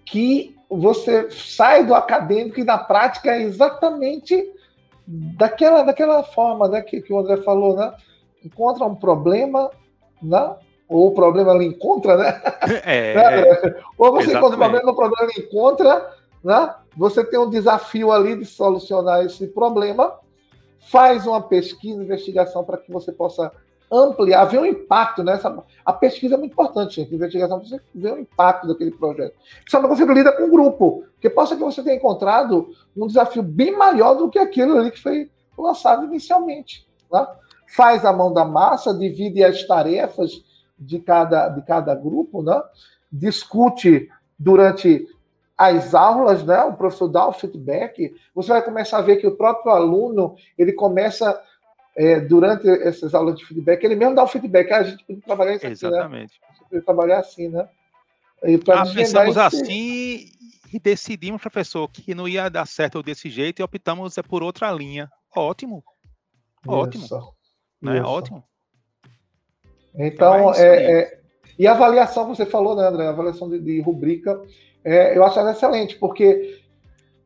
que 0.05 0.55
você 0.69 1.29
sai 1.31 1.85
do 1.85 1.93
acadêmico 1.93 2.59
e 2.59 2.63
na 2.63 2.77
prática 2.77 3.31
é 3.31 3.43
exatamente 3.43 4.43
daquela, 5.07 5.83
daquela 5.83 6.23
forma 6.23 6.67
né, 6.67 6.81
que, 6.81 7.01
que 7.01 7.13
o 7.13 7.19
André 7.19 7.37
falou, 7.37 7.77
né? 7.77 7.93
Encontra 8.47 8.85
um 8.85 8.95
problema, 8.95 9.69
né? 10.21 10.55
ou 10.89 11.07
o 11.07 11.11
problema 11.11 11.53
ele 11.53 11.65
encontra, 11.65 12.17
né? 12.17 12.41
É, 12.83 13.13
né? 13.13 13.75
Ou 13.97 14.11
você 14.11 14.29
exatamente. 14.29 14.37
encontra 14.37 14.55
um 14.55 14.59
problema, 14.59 14.91
o 14.91 14.95
problema 14.95 15.31
ele 15.31 15.45
encontra, 15.45 16.13
né? 16.43 16.75
Você 16.95 17.23
tem 17.23 17.39
um 17.39 17.49
desafio 17.49 18.11
ali 18.11 18.37
de 18.37 18.45
solucionar 18.45 19.25
esse 19.25 19.47
problema, 19.47 20.13
faz 20.89 21.27
uma 21.27 21.41
pesquisa, 21.41 22.01
investigação 22.01 22.63
para 22.63 22.77
que 22.77 22.91
você 22.91 23.11
possa 23.11 23.51
ampliar, 23.91 24.45
ver 24.45 24.59
o 24.59 24.65
impacto, 24.65 25.23
né? 25.23 25.39
a 25.85 25.93
pesquisa 25.93 26.35
é 26.35 26.37
muito 26.37 26.51
importante, 26.51 26.95
gente. 26.95 27.13
A 27.13 27.15
investigação 27.15 27.59
você 27.59 27.79
ver 27.95 28.13
o 28.13 28.19
impacto 28.19 28.67
daquele 28.67 28.91
projeto. 28.91 29.35
Só 29.69 29.81
não 29.81 29.87
você 29.87 30.05
lida 30.05 30.31
com 30.33 30.43
o 30.43 30.51
grupo, 30.51 31.05
porque 31.13 31.29
possa 31.29 31.55
que 31.55 31.63
você 31.63 31.81
tenha 31.81 31.95
encontrado 31.95 32.69
um 32.95 33.07
desafio 33.07 33.41
bem 33.41 33.75
maior 33.77 34.15
do 34.15 34.29
que 34.29 34.39
aquele 34.39 34.77
ali 34.77 34.91
que 34.91 35.01
foi 35.01 35.29
lançado 35.57 36.05
inicialmente. 36.05 36.85
Né? 37.11 37.25
Faz 37.67 38.05
a 38.05 38.13
mão 38.13 38.33
da 38.33 38.45
massa, 38.45 38.93
divide 38.93 39.43
as 39.43 39.63
tarefas 39.65 40.31
de 40.79 40.99
cada, 40.99 41.49
de 41.49 41.61
cada 41.63 41.93
grupo, 41.93 42.41
né? 42.41 42.59
discute 43.11 44.09
durante 44.37 45.07
as 45.57 45.93
aulas, 45.93 46.43
né? 46.43 46.63
o 46.63 46.73
professor 46.73 47.07
dá 47.07 47.27
o 47.27 47.33
feedback, 47.33 48.15
você 48.33 48.49
vai 48.49 48.61
começar 48.61 48.99
a 48.99 49.01
ver 49.01 49.17
que 49.17 49.27
o 49.27 49.35
próprio 49.35 49.71
aluno, 49.71 50.35
ele 50.57 50.71
começa, 50.71 51.39
é, 51.95 52.19
durante 52.19 52.69
essas 52.69 53.13
aulas 53.13 53.35
de 53.37 53.45
feedback, 53.45 53.83
ele 53.83 53.95
mesmo 53.95 54.15
dá 54.15 54.23
o 54.23 54.27
feedback, 54.27 54.71
ah, 54.71 54.77
a 54.77 54.83
gente 54.83 55.03
pode 55.03 55.21
trabalhar 55.21 55.55
isso 55.55 55.67
Exatamente. 55.67 56.39
aqui, 56.61 56.75
né? 56.75 56.81
trabalhar 56.81 57.19
assim, 57.19 57.49
né? 57.49 57.67
E 58.43 58.53
ah, 58.69 58.85
pensamos 58.93 59.35
assim 59.35 60.29
e 60.71 60.79
decidimos, 60.79 61.41
professor, 61.41 61.87
que 61.87 62.13
não 62.13 62.27
ia 62.27 62.49
dar 62.49 62.67
certo 62.67 63.01
desse 63.01 63.29
jeito 63.29 63.61
e 63.61 63.63
optamos 63.63 64.15
por 64.27 64.43
outra 64.43 64.71
linha. 64.71 65.09
Ótimo. 65.35 65.83
Ótimo. 66.65 67.05
Isso. 67.05 67.36
Né? 67.81 68.01
Ótimo. 68.01 68.43
Então, 69.95 70.53
é, 70.53 70.91
é, 70.91 71.19
e 71.57 71.65
a 71.65 71.71
avaliação, 71.71 72.27
você 72.27 72.45
falou, 72.45 72.75
né, 72.75 72.87
André? 72.87 73.07
A 73.07 73.09
avaliação 73.09 73.49
de, 73.49 73.59
de 73.59 73.81
rubrica, 73.81 74.39
é, 74.83 75.17
eu 75.17 75.23
acho 75.23 75.39
ela 75.39 75.51
excelente, 75.51 75.97
porque 75.97 76.59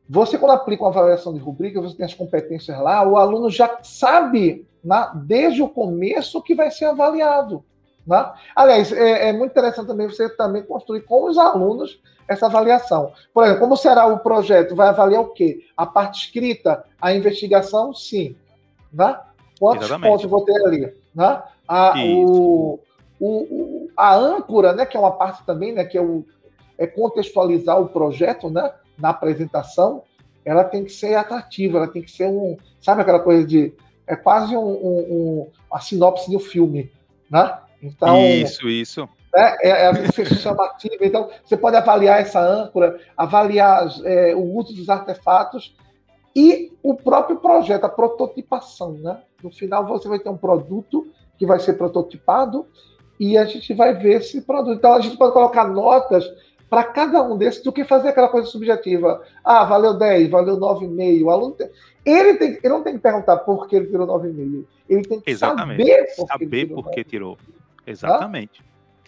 você, 0.08 0.38
quando 0.38 0.52
aplica 0.52 0.82
uma 0.82 0.90
avaliação 0.90 1.34
de 1.34 1.40
rubrica, 1.40 1.80
você 1.80 1.96
tem 1.96 2.06
as 2.06 2.14
competências 2.14 2.78
lá, 2.78 3.06
o 3.06 3.16
aluno 3.16 3.50
já 3.50 3.78
sabe 3.82 4.66
na, 4.82 5.06
desde 5.14 5.62
o 5.62 5.68
começo 5.68 6.42
que 6.42 6.54
vai 6.54 6.70
ser 6.70 6.86
avaliado. 6.86 7.64
Né? 8.06 8.32
Aliás, 8.56 8.92
é, 8.92 9.28
é, 9.28 9.32
muito 9.32 9.52
interessante 9.52 9.86
também 9.86 10.08
você 10.08 10.28
também 10.28 10.62
construir 10.62 11.02
com 11.02 11.24
os 11.28 11.38
alunos 11.38 12.00
essa 12.26 12.46
avaliação. 12.46 13.12
Por 13.32 13.44
exemplo, 13.44 13.60
como 13.60 13.76
será 13.76 14.06
o 14.06 14.18
projeto? 14.18 14.74
Vai 14.74 14.88
avaliar 14.88 15.22
o 15.22 15.28
quê? 15.28 15.60
A 15.76 15.86
parte 15.86 16.26
escrita, 16.26 16.84
a 17.00 17.14
investigação, 17.14 17.94
sim. 17.94 18.34
Né? 18.92 19.16
Quantos 19.62 19.86
Exatamente. 19.86 20.10
pontos 20.10 20.28
vou 20.28 20.44
ter 20.44 20.60
ali? 20.66 20.92
Né? 21.14 21.42
A, 21.68 21.94
o, 22.04 22.80
o, 23.20 23.88
a 23.96 24.12
âncora, 24.12 24.72
né, 24.72 24.84
que 24.84 24.96
é 24.96 25.00
uma 25.00 25.12
parte 25.12 25.46
também, 25.46 25.72
né, 25.72 25.84
que 25.84 25.96
é, 25.96 26.02
o, 26.02 26.24
é 26.76 26.84
contextualizar 26.84 27.80
o 27.80 27.86
projeto 27.86 28.50
né, 28.50 28.72
na 28.98 29.10
apresentação, 29.10 30.02
ela 30.44 30.64
tem 30.64 30.84
que 30.84 30.90
ser 30.90 31.14
atrativa, 31.14 31.78
ela 31.78 31.86
tem 31.86 32.02
que 32.02 32.10
ser 32.10 32.26
um. 32.26 32.56
Sabe 32.80 33.02
aquela 33.02 33.20
coisa 33.20 33.46
de. 33.46 33.72
É 34.04 34.16
quase 34.16 34.56
um, 34.56 34.66
um, 34.66 34.98
um 34.98 35.50
uma 35.70 35.80
sinopse 35.80 36.28
de 36.28 36.36
um 36.36 36.40
filme. 36.40 36.90
Né? 37.30 37.56
Então, 37.80 38.18
isso, 38.18 38.68
isso. 38.68 39.08
Né, 39.32 39.56
é, 39.62 39.68
é 39.68 39.86
a 39.86 40.34
chamativa. 40.36 40.96
Então, 41.02 41.30
você 41.44 41.56
pode 41.56 41.76
avaliar 41.76 42.20
essa 42.20 42.40
âncora, 42.40 42.98
avaliar 43.16 43.86
é, 44.04 44.34
o 44.34 44.42
uso 44.56 44.74
dos 44.74 44.88
artefatos 44.88 45.76
e 46.34 46.72
o 46.82 46.94
próprio 46.94 47.36
projeto, 47.36 47.84
a 47.84 47.88
prototipação. 47.88 48.92
Né? 48.94 49.20
No 49.42 49.50
final, 49.50 49.86
você 49.86 50.08
vai 50.08 50.18
ter 50.18 50.28
um 50.28 50.36
produto 50.36 51.06
que 51.38 51.46
vai 51.46 51.58
ser 51.58 51.74
prototipado 51.74 52.66
e 53.18 53.36
a 53.36 53.44
gente 53.44 53.72
vai 53.74 53.94
ver 53.94 54.20
esse 54.20 54.40
produto. 54.42 54.78
Então, 54.78 54.94
a 54.94 55.00
gente 55.00 55.16
pode 55.16 55.32
colocar 55.32 55.64
notas 55.64 56.24
para 56.68 56.84
cada 56.84 57.22
um 57.22 57.36
desses 57.36 57.62
do 57.62 57.70
que 57.70 57.84
fazer 57.84 58.08
aquela 58.08 58.28
coisa 58.28 58.48
subjetiva. 58.48 59.22
Ah, 59.44 59.64
valeu 59.64 59.94
10, 59.94 60.30
valeu 60.30 60.58
9,5. 60.58 61.24
O 61.24 61.30
aluno 61.30 61.52
tem... 61.52 61.68
ele, 62.04 62.34
tem... 62.34 62.58
ele 62.62 62.68
não 62.68 62.82
tem 62.82 62.94
que 62.94 62.98
perguntar 62.98 63.36
por 63.38 63.68
que 63.68 63.76
ele 63.76 63.86
tirou 63.86 64.06
9,5. 64.06 64.64
Ele 64.88 65.02
tem 65.02 65.20
que 65.20 65.30
Exatamente. 65.30 65.82
saber 65.82 66.16
por, 66.16 66.26
saber 66.26 66.46
que, 66.46 66.66
tirou, 66.66 66.82
por 66.82 66.90
que 66.90 67.04
tirou. 67.04 67.38
Exatamente. 67.86 68.64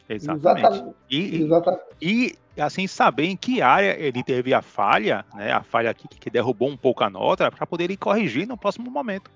Exatamente. 0.08 0.66
Exatamente. 0.66 0.96
E, 1.10 1.42
Exatamente. 1.42 1.82
e, 2.00 2.36
assim, 2.60 2.86
saber 2.86 3.26
em 3.26 3.36
que 3.36 3.62
área 3.62 3.96
ele 3.98 4.22
teve 4.22 4.52
a 4.52 4.62
falha, 4.62 5.24
né, 5.34 5.52
a 5.52 5.62
falha 5.62 5.90
aqui 5.90 6.06
que 6.08 6.30
derrubou 6.30 6.68
um 6.68 6.76
pouco 6.76 7.02
a 7.02 7.10
nota, 7.10 7.50
para 7.50 7.66
poder 7.66 7.90
ir 7.90 7.96
corrigir 7.96 8.46
no 8.46 8.56
próximo 8.56 8.90
momento. 8.90 9.30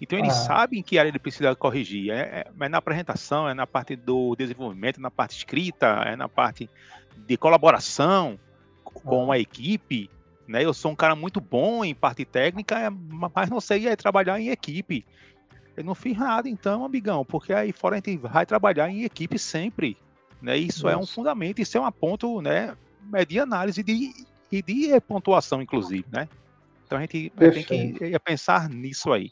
Então 0.00 0.18
ele 0.18 0.28
ah. 0.28 0.32
sabe 0.32 0.78
em 0.78 0.82
que 0.82 0.98
área 0.98 1.08
ele 1.08 1.18
precisa 1.18 1.54
corrigir. 1.54 2.10
É, 2.10 2.20
é, 2.20 2.46
é, 2.60 2.68
na 2.68 2.78
apresentação, 2.78 3.48
é 3.48 3.54
na 3.54 3.66
parte 3.66 3.96
do 3.96 4.34
desenvolvimento, 4.36 5.00
na 5.00 5.10
parte 5.10 5.36
escrita, 5.36 5.86
é 6.04 6.16
na 6.16 6.28
parte 6.28 6.68
de 7.16 7.36
colaboração 7.36 8.38
com 8.82 9.30
ah. 9.32 9.36
a 9.36 9.38
equipe. 9.38 10.10
Né? 10.46 10.62
Eu 10.62 10.74
sou 10.74 10.92
um 10.92 10.96
cara 10.96 11.14
muito 11.14 11.40
bom 11.40 11.84
em 11.84 11.94
parte 11.94 12.24
técnica, 12.24 12.90
mas 12.90 13.48
não 13.48 13.60
sei 13.60 13.88
é, 13.88 13.96
trabalhar 13.96 14.38
em 14.38 14.50
equipe. 14.50 15.06
Eu 15.76 15.84
não 15.84 15.94
fiz 15.94 16.16
nada, 16.16 16.48
então, 16.48 16.84
amigão, 16.84 17.24
porque 17.24 17.52
aí 17.52 17.72
fora 17.72 17.96
a 17.96 17.98
gente 17.98 18.16
vai 18.16 18.46
trabalhar 18.46 18.88
em 18.88 19.04
equipe 19.04 19.38
sempre. 19.38 19.96
Né? 20.40 20.56
Isso 20.56 20.84
Nossa. 20.84 20.96
é 20.96 20.98
um 20.98 21.06
fundamento, 21.06 21.60
isso 21.60 21.76
é 21.76 21.80
um 21.80 21.90
ponto 21.90 22.40
né, 22.40 22.76
de 23.26 23.40
análise 23.40 23.82
de, 23.82 24.12
e 24.52 24.62
de 24.62 25.00
pontuação, 25.00 25.60
inclusive. 25.60 26.04
Né? 26.12 26.28
Então 26.86 26.98
a 26.98 27.00
gente 27.00 27.30
Perfeito. 27.30 27.68
tem 27.68 27.92
que 27.92 28.18
pensar 28.20 28.68
nisso 28.68 29.12
aí. 29.12 29.30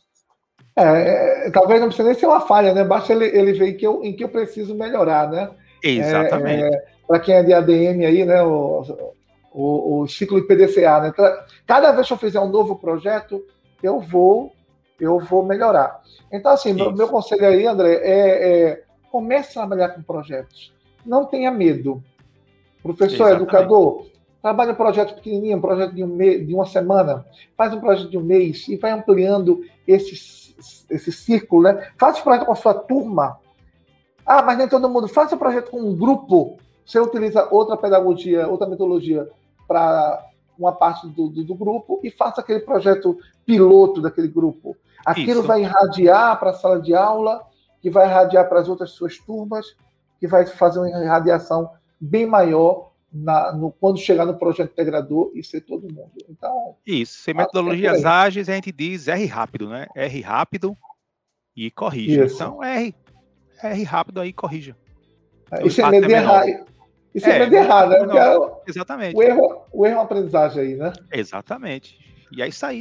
É, 0.74 1.46
é, 1.46 1.50
talvez 1.50 1.80
não 1.80 1.88
precise 1.88 2.08
nem 2.08 2.18
ser 2.18 2.26
uma 2.26 2.40
falha, 2.40 2.72
né? 2.72 2.82
Basta 2.82 3.12
ele, 3.12 3.26
ele 3.26 3.52
ver 3.52 3.68
em 3.68 3.76
que, 3.76 3.86
eu, 3.86 4.02
em 4.02 4.16
que 4.16 4.24
eu 4.24 4.28
preciso 4.28 4.74
melhorar, 4.74 5.30
né? 5.30 5.50
Exatamente. 5.82 6.62
É, 6.62 6.68
é, 6.68 6.84
Para 7.06 7.20
quem 7.20 7.34
é 7.34 7.42
de 7.42 7.52
ADM 7.52 8.06
aí, 8.06 8.24
né? 8.24 8.42
O, 8.42 8.82
o, 9.52 10.00
o 10.00 10.08
ciclo 10.08 10.38
IPDCA, 10.38 11.00
né? 11.00 11.12
Cada 11.66 11.92
vez 11.92 12.06
que 12.06 12.12
eu 12.12 12.18
fizer 12.18 12.40
um 12.40 12.48
novo 12.48 12.76
projeto, 12.76 13.44
eu 13.82 14.00
vou 14.00 14.54
eu 15.02 15.18
vou 15.18 15.44
melhorar. 15.44 16.00
Então, 16.30 16.52
assim, 16.52 16.72
meu, 16.72 16.92
meu, 16.92 17.08
conselho 17.08 17.44
aí, 17.44 17.66
André, 17.66 17.94
é, 17.94 18.70
é 18.70 18.84
comece 19.10 19.58
a 19.58 19.66
trabalhar 19.66 19.90
com 19.90 20.02
projetos. 20.02 20.72
Não 21.04 21.26
tenha 21.26 21.50
medo. 21.50 22.02
Professor, 22.82 23.28
Exatamente. 23.28 23.42
educador, 23.42 24.06
trabalha 24.40 24.72
um 24.72 24.76
projeto 24.76 25.14
pequenininho, 25.14 25.58
um 25.58 25.60
projeto 25.60 25.94
de, 25.94 26.04
um 26.04 26.06
me, 26.06 26.38
de 26.38 26.54
uma 26.54 26.66
semana, 26.66 27.24
faz 27.56 27.72
um 27.74 27.80
projeto 27.80 28.10
de 28.10 28.18
um 28.18 28.22
mês 28.22 28.66
e 28.68 28.76
vai 28.76 28.92
ampliando 28.92 29.62
esse, 29.86 30.54
esse 30.88 31.12
círculo, 31.12 31.62
né? 31.62 31.90
Faça 31.98 32.20
o 32.20 32.22
projeto 32.22 32.46
com 32.46 32.52
a 32.52 32.56
sua 32.56 32.74
turma. 32.74 33.38
Ah, 34.24 34.42
mas 34.42 34.56
nem 34.56 34.68
todo 34.68 34.88
mundo. 34.88 35.08
Faça 35.08 35.34
o 35.34 35.38
projeto 35.38 35.70
com 35.70 35.80
um 35.80 35.96
grupo. 35.96 36.58
Você 36.86 36.98
utiliza 36.98 37.48
outra 37.50 37.76
pedagogia, 37.76 38.48
outra 38.48 38.68
metodologia 38.68 39.28
para 39.66 40.28
uma 40.58 40.72
parte 40.72 41.08
do, 41.08 41.28
do, 41.28 41.44
do, 41.44 41.54
grupo 41.54 42.00
e 42.02 42.10
faça 42.10 42.40
aquele 42.40 42.60
projeto 42.60 43.18
piloto 43.44 44.00
daquele 44.00 44.28
grupo. 44.28 44.76
Aquilo 45.04 45.40
Isso. 45.40 45.42
vai 45.42 45.62
irradiar 45.62 46.38
para 46.38 46.50
a 46.50 46.54
sala 46.54 46.80
de 46.80 46.94
aula, 46.94 47.42
que 47.80 47.90
vai 47.90 48.06
irradiar 48.06 48.48
para 48.48 48.60
as 48.60 48.68
outras 48.68 48.90
suas 48.90 49.18
turmas, 49.18 49.66
que 50.18 50.26
vai 50.26 50.46
fazer 50.46 50.78
uma 50.78 50.88
irradiação 50.88 51.70
bem 52.00 52.26
maior 52.26 52.92
na, 53.12 53.52
no, 53.52 53.70
quando 53.72 53.98
chegar 53.98 54.24
no 54.24 54.38
projeto 54.38 54.72
integrador 54.72 55.30
e 55.34 55.44
ser 55.44 55.60
todo 55.60 55.92
mundo. 55.92 56.12
Então, 56.28 56.76
Isso, 56.86 57.18
sem 57.18 57.34
metodologias 57.34 58.04
é 58.04 58.08
ágeis, 58.08 58.48
a 58.48 58.54
gente 58.54 58.72
diz 58.72 59.08
R 59.08 59.26
rápido, 59.26 59.68
né? 59.68 59.86
R 59.94 60.20
rápido 60.20 60.76
e 61.54 61.70
corrija. 61.70 62.24
Isso. 62.24 62.36
Então, 62.36 62.62
R, 62.62 62.94
R 63.62 63.82
rápido 63.84 64.20
aí 64.20 64.32
corrija. 64.32 64.76
É, 65.50 65.66
isso 65.66 65.82
é 65.82 65.90
medo 65.90 66.06
de 66.06 66.14
errar. 66.14 66.46
Isso 67.14 67.28
é, 67.28 67.36
é 67.36 67.38
medo 67.40 67.50
de 67.50 67.56
errar, 67.56 67.88
né? 67.88 67.96
É 67.96 68.70
exatamente. 68.70 69.16
O 69.16 69.22
erro, 69.22 69.66
o 69.70 69.86
erro 69.86 69.94
é 69.94 69.98
uma 69.98 70.04
aprendizagem 70.04 70.62
aí, 70.62 70.74
né? 70.76 70.92
Exatamente. 71.12 71.98
E 72.34 72.40
é 72.40 72.48
isso 72.48 72.64
aí. 72.64 72.80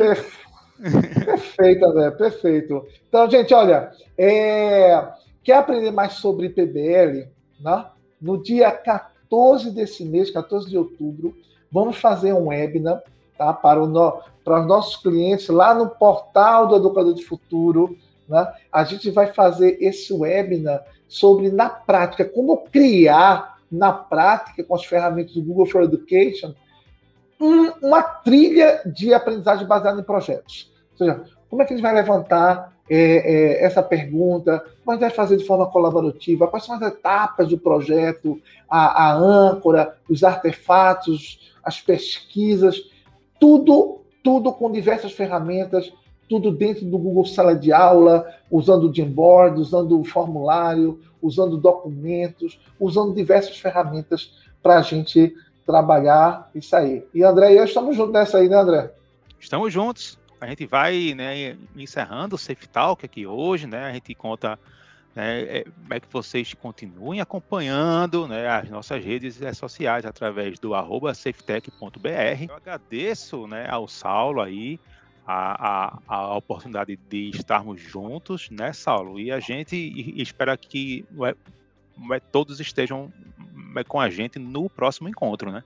Perfeito, 1.25 1.85
André, 1.85 2.11
perfeito. 2.11 2.85
Então, 3.07 3.29
gente, 3.29 3.53
olha, 3.53 3.91
é... 4.17 5.07
quer 5.43 5.57
aprender 5.57 5.91
mais 5.91 6.13
sobre 6.13 6.49
PBL? 6.49 7.27
Né? 7.59 7.85
No 8.19 8.41
dia 8.41 8.71
14 8.71 9.71
desse 9.71 10.03
mês, 10.03 10.31
14 10.31 10.69
de 10.69 10.77
outubro, 10.77 11.35
vamos 11.71 11.97
fazer 11.97 12.33
um 12.33 12.47
webinar 12.47 13.01
tá? 13.37 13.53
para, 13.53 13.85
no... 13.85 14.21
para 14.43 14.61
os 14.61 14.67
nossos 14.67 14.95
clientes 14.95 15.47
lá 15.49 15.73
no 15.73 15.89
portal 15.89 16.67
do 16.67 16.75
Educador 16.75 17.13
de 17.13 17.23
Futuro. 17.23 17.95
Né? 18.27 18.51
A 18.71 18.83
gente 18.83 19.11
vai 19.11 19.27
fazer 19.27 19.77
esse 19.79 20.11
webinar 20.13 20.83
sobre, 21.07 21.51
na 21.51 21.69
prática, 21.69 22.25
como 22.25 22.65
criar 22.71 23.59
na 23.71 23.93
prática 23.93 24.63
com 24.63 24.75
as 24.75 24.83
ferramentas 24.83 25.33
do 25.33 25.43
Google 25.43 25.65
for 25.65 25.83
Education 25.83 26.53
um, 27.39 27.71
uma 27.81 28.03
trilha 28.03 28.81
de 28.85 29.13
aprendizagem 29.13 29.65
baseada 29.65 29.99
em 29.99 30.03
projetos. 30.03 30.70
Seja, 31.01 31.23
como 31.49 31.63
é 31.63 31.65
que 31.65 31.73
gente 31.73 31.81
vai 31.81 31.95
levantar 31.95 32.77
é, 32.87 32.95
é, 32.95 33.65
essa 33.65 33.81
pergunta? 33.81 34.63
Gente 34.87 34.99
vai 34.99 35.09
fazer 35.09 35.35
de 35.35 35.45
forma 35.47 35.65
colaborativa? 35.65 36.47
Quais 36.47 36.63
são 36.63 36.75
as 36.75 36.81
etapas 36.83 37.47
do 37.47 37.57
projeto? 37.57 38.39
A, 38.69 39.07
a 39.07 39.15
âncora, 39.15 39.97
os 40.07 40.23
artefatos, 40.23 41.55
as 41.63 41.81
pesquisas, 41.81 42.83
tudo, 43.39 44.01
tudo 44.23 44.53
com 44.53 44.71
diversas 44.71 45.11
ferramentas, 45.11 45.91
tudo 46.29 46.51
dentro 46.51 46.85
do 46.85 46.99
Google 46.99 47.25
Sala 47.25 47.55
de 47.55 47.73
Aula, 47.73 48.27
usando 48.51 48.87
o 48.87 48.93
Jamboard, 48.93 49.59
usando 49.59 49.99
o 49.99 50.03
formulário, 50.03 50.99
usando 51.19 51.57
documentos, 51.57 52.59
usando 52.79 53.15
diversas 53.15 53.57
ferramentas 53.57 54.35
para 54.61 54.77
a 54.77 54.81
gente 54.83 55.33
trabalhar 55.65 56.51
e 56.53 56.61
sair. 56.61 57.07
E 57.11 57.23
André 57.23 57.53
e 57.53 57.57
eu 57.57 57.63
estamos 57.63 57.95
juntos 57.95 58.13
nessa 58.13 58.37
aí, 58.37 58.47
né, 58.47 58.57
André? 58.57 58.93
Estamos 59.39 59.73
juntos. 59.73 60.20
A 60.41 60.47
gente 60.47 60.65
vai 60.65 61.13
né, 61.13 61.55
encerrando 61.75 62.35
o 62.35 62.37
Safe 62.37 62.67
Talk 62.67 63.05
aqui 63.05 63.27
hoje, 63.27 63.67
né? 63.67 63.85
A 63.85 63.93
gente 63.93 64.15
conta 64.15 64.57
né, 65.15 65.41
é, 65.41 65.63
como 65.63 65.93
é 65.93 65.99
que 65.99 66.07
vocês 66.11 66.55
continuem 66.55 67.21
acompanhando 67.21 68.27
né, 68.27 68.49
as 68.49 68.67
nossas 68.67 69.05
redes 69.05 69.39
sociais 69.55 70.03
através 70.03 70.57
do 70.57 70.73
arroba 70.73 71.13
safetech.br. 71.13 72.49
Eu 72.49 72.55
agradeço 72.55 73.45
né, 73.45 73.67
ao 73.69 73.87
Saulo 73.87 74.41
aí 74.41 74.79
a, 75.27 75.67
a, 75.67 75.99
a, 76.07 76.35
oportunidade 76.35 76.97
de 77.07 77.29
estarmos 77.29 77.79
juntos, 77.79 78.49
né, 78.49 78.73
Saulo? 78.73 79.19
E 79.19 79.31
a 79.31 79.39
gente 79.39 79.75
espera 80.19 80.57
que 80.57 81.05
todos 82.31 82.59
estejam 82.59 83.13
com 83.87 84.01
a 84.01 84.09
gente 84.09 84.39
no 84.39 84.67
próximo 84.69 85.07
encontro, 85.07 85.51
né? 85.51 85.63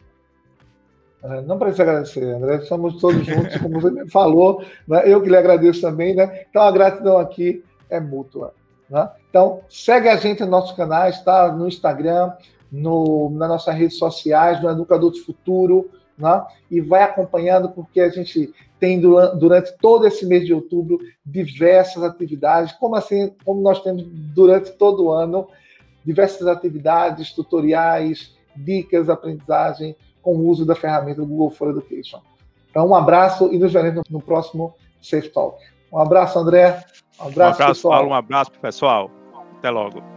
É, 1.26 1.42
não 1.42 1.58
precisa 1.58 1.84
agradecer, 1.84 2.24
André. 2.24 2.62
Somos 2.62 2.98
todos 3.02 3.26
juntos, 3.26 3.58
como 3.58 3.80
você 3.80 4.06
falou. 4.10 4.64
Né? 4.88 5.04
Eu 5.06 5.22
que 5.22 5.30
lhe 5.30 5.36
agradeço 5.36 5.82
também, 5.82 6.16
né? 6.16 6.46
Então 6.50 6.62
a 6.62 6.72
gratidão 6.72 7.18
aqui 7.18 7.64
é 7.90 8.00
mútua. 8.00 8.54
Né? 8.88 9.10
Então, 9.30 9.62
segue 9.68 10.08
a 10.08 10.16
gente 10.18 10.42
no 10.42 10.52
nosso 10.52 10.76
canal, 10.76 11.10
está 11.10 11.52
no 11.52 11.68
Instagram, 11.68 12.32
no, 12.72 13.32
nas 13.32 13.50
nossas 13.50 13.76
redes 13.76 13.98
sociais, 13.98 14.62
no 14.62 14.70
Educador 14.70 15.10
do 15.10 15.20
Futuro, 15.24 15.90
né? 16.16 16.46
e 16.70 16.80
vai 16.80 17.02
acompanhando, 17.02 17.70
porque 17.70 18.00
a 18.00 18.10
gente 18.10 18.54
tem 18.80 19.02
durante 19.02 19.76
todo 19.82 20.06
esse 20.06 20.26
mês 20.28 20.46
de 20.46 20.54
outubro 20.54 21.00
diversas 21.26 22.04
atividades, 22.04 22.74
como 22.74 22.96
assim, 22.96 23.34
como 23.44 23.62
nós 23.62 23.82
temos 23.82 24.06
durante 24.06 24.72
todo 24.74 25.06
o 25.06 25.12
ano, 25.12 25.48
diversas 26.06 26.46
atividades, 26.46 27.32
tutoriais, 27.32 28.36
dicas, 28.56 29.10
aprendizagem 29.10 29.96
com 30.26 30.36
o 30.36 30.48
uso 30.48 30.66
da 30.66 30.74
ferramenta 30.74 31.22
do 31.22 31.28
Google 31.28 31.52
for 31.52 31.70
Education. 31.70 32.20
Então, 32.72 32.90
um 32.90 32.96
abraço 32.96 33.54
e 33.54 33.60
nos 33.60 33.72
veremos 33.72 34.02
no 34.10 34.20
próximo 34.20 34.74
Safe 35.00 35.30
Talk. 35.30 35.64
Um 35.94 36.00
abraço, 36.00 36.40
André. 36.40 36.84
Um 37.20 37.28
abraço, 37.28 37.30
um 37.30 37.32
abraço 37.32 37.68
pessoal. 37.68 37.94
Paulo. 37.94 38.10
Um 38.10 38.14
abraço, 38.16 38.52
pessoal. 38.60 39.12
Até 39.60 39.70
logo. 39.70 40.15